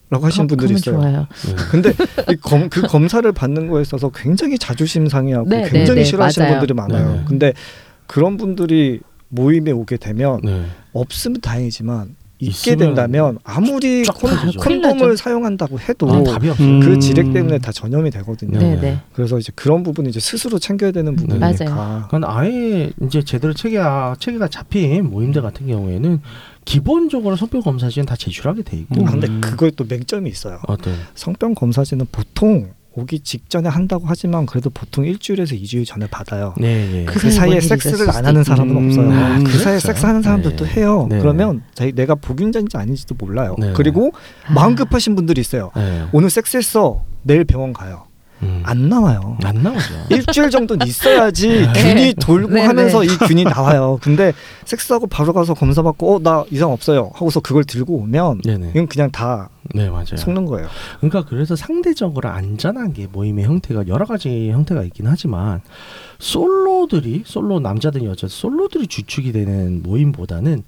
[0.09, 0.99] 라고 하시는 분들이 있어요.
[0.99, 1.27] 좋아요.
[1.47, 1.55] 네.
[1.71, 1.93] 근데
[2.29, 6.47] 이 검, 그 검사를 받는 거에 있어서 굉장히 자존심 상해하고 네, 굉장히 네, 네, 싫어하시는
[6.47, 6.59] 맞아요.
[6.59, 7.11] 분들이 많아요.
[7.13, 7.25] 네, 네.
[7.25, 7.53] 근데
[8.05, 10.65] 그런 분들이 모임에 오게 되면 네.
[10.91, 15.17] 없으면 다행이지만 있게 된다면 아무리 콘, 콘돔을.
[15.17, 16.53] 사용한다고 해도 아, 없어요.
[16.59, 16.79] 음.
[16.81, 18.59] 그 지렉 때문에 다 전염이 되거든요.
[18.59, 18.75] 네.
[18.75, 18.99] 네, 네.
[19.13, 21.21] 그래서 이제 그런 부분이 이제 스스로 챙겨야 되는 네.
[21.21, 22.07] 부분이니까.
[22.09, 26.21] 그러니까 아예 이제 제대로 체계가 체계가 잡힌 모임들 같은 경우에는
[26.65, 29.41] 기본적으로 성병 검사지는 다 제출하게 돼 있고 아, 근데 음.
[29.41, 30.59] 그거에 또 맹점이 있어요.
[30.67, 36.53] 어떤 성병 검사지는 보통 오기 직전에 한다고 하지만 그래도 보통 일주일에서 이주일 전에 받아요.
[36.57, 37.05] 네, 예.
[37.05, 39.07] 그 그, 사이에 사이에 섹스를 안 하는 사람은 있- 없어요.
[39.09, 39.87] 음, 그 사이에 그렇죠.
[39.87, 40.71] 섹스하는 사람들도 네.
[40.73, 41.07] 해요.
[41.09, 41.19] 네.
[41.19, 43.55] 그러면 자기 내가 복균자인지 아닌지도 몰라요.
[43.57, 43.73] 네.
[43.75, 44.11] 그리고
[44.45, 44.53] 아.
[44.53, 45.71] 마음 급하신 분들이 있어요.
[45.75, 46.05] 네.
[46.11, 47.03] 오늘 섹스했어.
[47.23, 48.05] 내일 병원 가요.
[48.41, 48.61] 음.
[48.65, 49.37] 안 나와요.
[49.43, 49.93] 안 나오죠.
[50.09, 51.73] 일주일 정도는 있어야지 네.
[51.73, 53.05] 균이 돌고 네, 하면서 네.
[53.05, 53.99] 이 균이 나와요.
[54.01, 54.33] 근데
[54.65, 58.41] 섹스하고 바로 가서 검사 받고 어 나 이상 없어요 하고서 그걸 들고 오면.
[58.45, 60.17] 이건 그냥 다 네 맞아요.
[60.17, 60.67] 속는 거예요.
[60.99, 65.61] 그러니까 그래서 상대적으로 안전한 게 모임의 형태가 여러 가지 형태가 있긴 하지만
[66.19, 70.63] 솔로들이 솔로 남자든 여자든 솔로들이 주축이 되는 모임보다는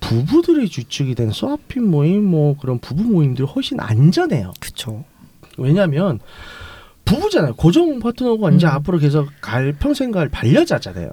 [0.00, 4.52] 부부들이 주축이 된 소아핀 모임 뭐 그런 부부 모임들이 훨씬 안전해요.
[4.60, 5.04] 그렇죠.
[5.58, 6.20] 왜냐하면
[7.06, 7.54] 부부잖아요.
[7.54, 8.72] 고정 파트너가 이제 음.
[8.72, 11.10] 앞으로 계속 갈 평생 갈 반려자잖아요.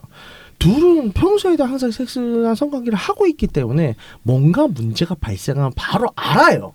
[0.59, 6.73] 둘은 평소에도 항상 섹스나 성관계를 하고 있기 때문에 뭔가 문제가 발생하면 바로 알아요.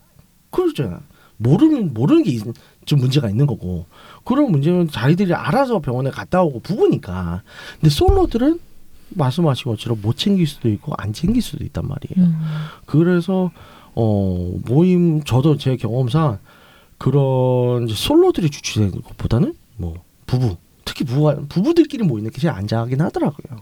[0.50, 1.00] 그렇잖아.
[1.36, 2.42] 모르는 모르는 게 있,
[2.84, 3.86] 좀 문제가 있는 거고
[4.24, 7.42] 그런 문제는 자기들이 알아서 병원에 갔다 오고 부부니까
[7.80, 8.58] 근데 솔로들은
[9.10, 12.28] 말씀하신 것처럼 못 챙길 수도 있고 안 챙길 수도 있단 말이에요.
[12.28, 12.36] 음.
[12.86, 13.50] 그래서
[13.94, 16.38] 어 모임 저도 제 경험상
[16.98, 19.94] 그런 이제 솔로들이 주최되는 것보다는 뭐
[20.26, 23.60] 부부 특히 부부가 부부들끼리 모이는 게 제일 안전하긴 하더라고요.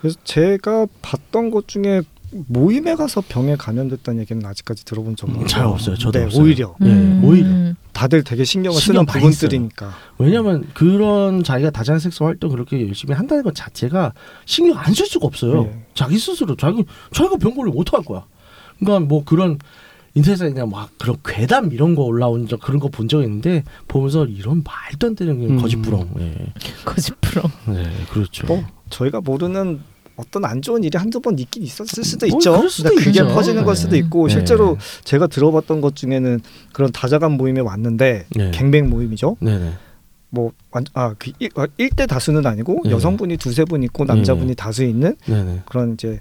[0.00, 2.02] 그래서 제가 봤던 것 중에
[2.48, 5.96] 모임에 가서 병에 감염됐다는 얘기는 아직까지 들어본 적은 음, 잘 없어요.
[5.96, 6.42] 저도 네, 없어요.
[6.42, 7.46] 오히려 예, 오히려.
[7.46, 7.76] 음.
[7.92, 9.94] 다들 되게 신경을 신경 쓰는 부분들이니까.
[10.18, 14.12] 왜냐면 그런 자기가 다자연 섹스 활동 그렇게 열심히 한다는 것 자체가
[14.46, 15.62] 신경 안 쓸 수가 없어요.
[15.64, 15.86] 네.
[15.94, 18.24] 자기 스스로 자기 자기가 병 걸리면 어떡할 거야.
[18.80, 19.58] 그러니까 뭐 그런
[20.14, 24.24] 인터넷에 그냥 막 그런 괴담 이런 거 올라온 적 그런 거 본 적 있는데 보면서
[24.26, 25.56] 이런 말도 안 되는 음.
[25.60, 26.08] 거짓부렁.
[26.20, 26.52] 예.
[26.84, 27.50] 거짓부렁.
[27.68, 28.46] 네, 그렇죠.
[28.46, 29.80] 뭐 저희가 모르는
[30.16, 32.52] 어떤 안 좋은 일이 한두 번 있긴 있었을 수도 뭐, 있죠.
[32.52, 33.34] 그럴 수도 근데 그게 있죠.
[33.34, 33.80] 퍼지는 걸 네.
[33.80, 34.34] 수도 있고 네.
[34.34, 36.40] 실제로 제가 들어봤던 것 중에는
[36.72, 38.50] 그런 다자간 모임에 왔는데 네.
[38.52, 39.36] 갱뱅 모임이죠.
[39.40, 39.72] 네네.
[40.30, 41.32] 뭐아그
[41.78, 42.90] 일대 다수는 아니고 네.
[42.90, 45.62] 여성분이 두세 분 있고 남자분이 다수 있는 네네.
[45.66, 46.20] 그런 이제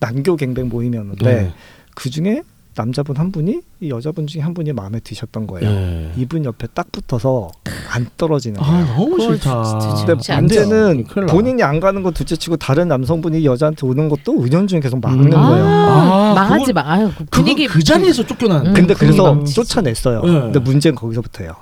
[0.00, 1.52] 난교 갱뱅 모임이었는데 네.
[1.94, 2.42] 그 중에
[2.78, 5.68] 남자분 한 분이 이 여자분 중에 한 분이 마음에 드셨던 거예요.
[5.68, 6.12] 네.
[6.16, 7.50] 이분 옆에 딱 붙어서
[7.90, 8.86] 안 떨어지는 아 거예요.
[8.86, 9.78] 너무 그걸 싫다.
[10.20, 10.36] 근데.
[10.36, 11.04] 문제는.
[11.28, 15.36] 본인이 안 가는 거 둘째치고 다른 남성분이 여자한테 오는 것도 은연중에 계속 막는 음.
[15.36, 15.64] 아, 거예요.
[15.66, 16.90] 아, 망하지 그걸- 마.
[16.92, 18.70] 아유, 분위기 그 자리에서 쫓겨나는.
[18.70, 18.74] 음.
[18.74, 20.22] 근데 그래서 금방 쫓아냈어요.
[20.22, 20.32] 네.
[20.32, 21.52] 근데 문제는 거기서부터예요.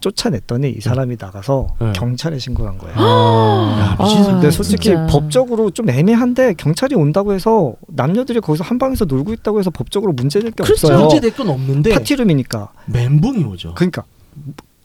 [0.00, 0.10] 어?
[0.10, 1.92] 쫓아냈더니 이 사람이 나가서 네.
[1.94, 2.96] 경찰에 신고한 거예요.
[2.96, 4.40] 야, 미친 아, 사람.
[4.40, 5.06] 근데 솔직히 진짜.
[5.06, 10.50] 법적으로 좀 애매한데 경찰이 온다고 해서 남녀들이 거기서 한 방에서 놀고 있다고 해서 법적으로 문제될
[10.52, 10.86] 게 그렇죠.
[10.86, 11.00] 없어요.
[11.00, 12.70] 문제 될 건 없는데 파티룸이니까.
[12.86, 13.74] 멘붕이 오죠.
[13.74, 14.02] 그러니까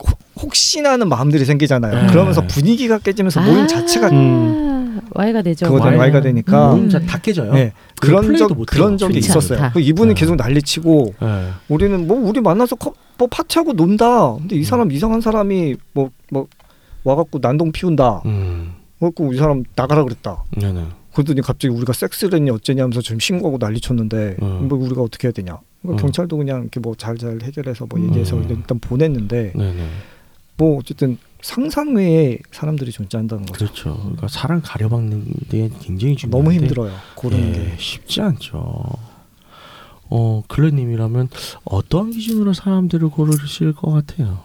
[0.06, 2.02] 혹- 혹시나 하는 마음들이 생기잖아요.
[2.02, 2.06] 네.
[2.08, 5.00] 그러면서 분위기가 깨지면서 모임 아, 자체가 음.
[5.14, 5.66] 와이가 되죠.
[5.66, 7.52] 그거 되면 와이가 되니까 모임 자- 다 깨져요.
[7.52, 8.96] 네, 그 그런 적못 그런.
[8.98, 9.58] 적이 좋지 있었어요.
[9.58, 9.72] 않다.
[9.72, 10.20] 그 이분은 네.
[10.20, 11.48] 계속 난리치고 네.
[11.68, 14.34] 우리는 뭐 우리 만나서 컵, 뭐 파티하고 논다.
[14.34, 16.46] 근데 이 사람 이상한 사람이 뭐 뭐
[17.04, 18.22] 와갖고 난동 피운다.
[18.26, 18.74] 음.
[18.98, 20.44] 그래갖고 이 사람 나가라 그랬다.
[20.58, 20.84] 네네.
[21.12, 24.68] 그러더니 갑자기 우리가 섹스를 했니 어쩌냐면서 지금 신고하고 난리 쳤는데 음.
[24.68, 25.58] 뭐 우리가 어떻게 해야 되냐.
[25.82, 26.02] 그러니까 음.
[26.02, 28.46] 경찰도 그냥 이렇게 뭐 잘잘 해결해서 뭐 얘기해서 음.
[28.50, 29.86] 일단 보냈는데 네네.
[30.58, 33.64] 뭐 어쨌든 상상 외에 사람들이 존재한다는 거죠.
[33.66, 33.96] 그렇죠.
[34.00, 36.92] 그러니까 사람 가려박는 게 굉장히 중요한데 너무 힘들어요.
[37.14, 37.74] 고르는 예, 게.
[37.78, 38.84] 쉽지 않죠.
[40.08, 41.28] 어 클레님이라면
[41.64, 44.40] 어떠한 기준으로 사람들을 고르실 것 같아요?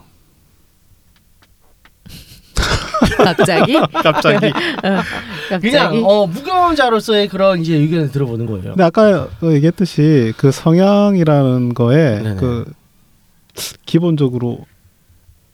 [3.17, 4.47] 갑자기 갑자기.
[4.83, 5.01] 어,
[5.49, 8.63] 갑자기 그냥 어 무경험자로서의 그런 이제 의견을 들어보는 거예요.
[8.63, 12.35] 근데 아까 그 얘기했듯이 그 성향이라는 거에 네네.
[12.35, 12.71] 그
[13.85, 14.65] 기본적으로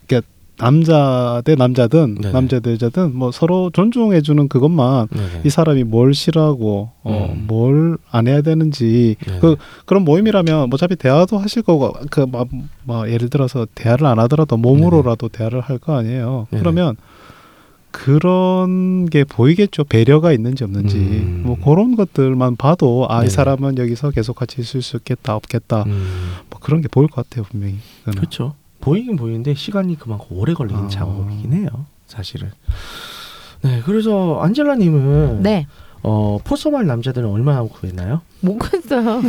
[0.04, 0.22] 이게
[0.58, 2.34] 남자 대 남자든 네네.
[2.34, 5.42] 남자 대 여자든 뭐 서로 존중해 주는 그것만 네네.
[5.46, 7.46] 이 사람이 뭘 싫어하고 어, 음.
[7.48, 9.40] 뭘안 해야 되는지 네네.
[9.40, 9.56] 그
[9.86, 12.48] 그런 모임이라면 어차피 대화도 하실 거고 그뭐
[12.84, 16.48] 뭐 예를 들어서 대화를 안 하더라도 몸으로라도 대화를 할 거 아니에요.
[16.50, 16.96] 그러면
[17.92, 19.84] 그런 게 보이겠죠.
[19.84, 21.44] 배려가 있는지 없는지 음.
[21.46, 23.30] 뭐 그런 것들만 봐도 아 이.
[23.30, 27.46] 사람은 여기서 계속 같이 있을 수 있겠다 없겠다 음, 뭐 그런 게 보일 것 같아요
[27.50, 27.76] 분명히.
[28.06, 28.54] 그렇죠.
[28.88, 30.88] 보이긴 보이는데 시간이 그만큼 오래 걸리는 아.
[30.88, 31.68] 작업이긴 해요.
[32.06, 32.52] 사실은.
[33.62, 35.68] 네, 그래서 안젤라님은 네.
[36.04, 38.22] 어 포서말 남자들은 얼마나 구했나요?
[38.40, 39.22] 못 갔어요.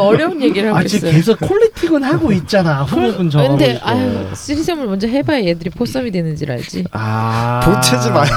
[0.00, 1.36] 어려운 얘기를 하고 아 지금 있어요.
[1.36, 2.84] 계속 콜렉팅은 하고 있잖아.
[2.84, 3.46] 후보군 정.
[3.46, 6.84] 근데 아유 쓰리썸을 먼저 해봐야 얘들이 포썸이 되는지를 알지.
[6.92, 8.30] 아 보채지 마요.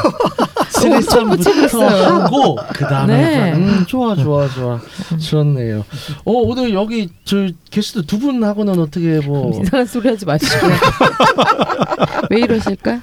[0.83, 2.05] 쓰리썸부터 보채겠어요.
[2.05, 3.53] 하고 그 다음에 네.
[3.53, 4.79] 음 좋아 좋아 좋아
[5.19, 5.79] 좋네요.
[6.25, 10.67] 어 오늘 여기 저 게스트 두 분 하고는 어떻게 뭐 이상한 소리 하지 마시고.
[12.29, 13.01] 왜 이러실까?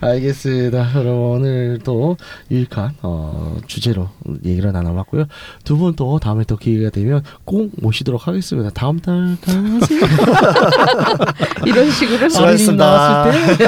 [0.00, 0.88] 알겠습니다.
[0.92, 2.16] 그럼 오늘 또
[2.50, 4.08] 유익한 어, 주제로
[4.44, 5.24] 얘기를 나눠봤고요.
[5.64, 8.70] 두 분 또 다음에 또 기회가 되면 꼭 모시도록 하겠습니다.
[8.70, 10.00] 다음 달 가능하세요?
[11.66, 12.84] 이런 식으로 수고하셨습니다.
[12.84, 13.64] 나왔을 때.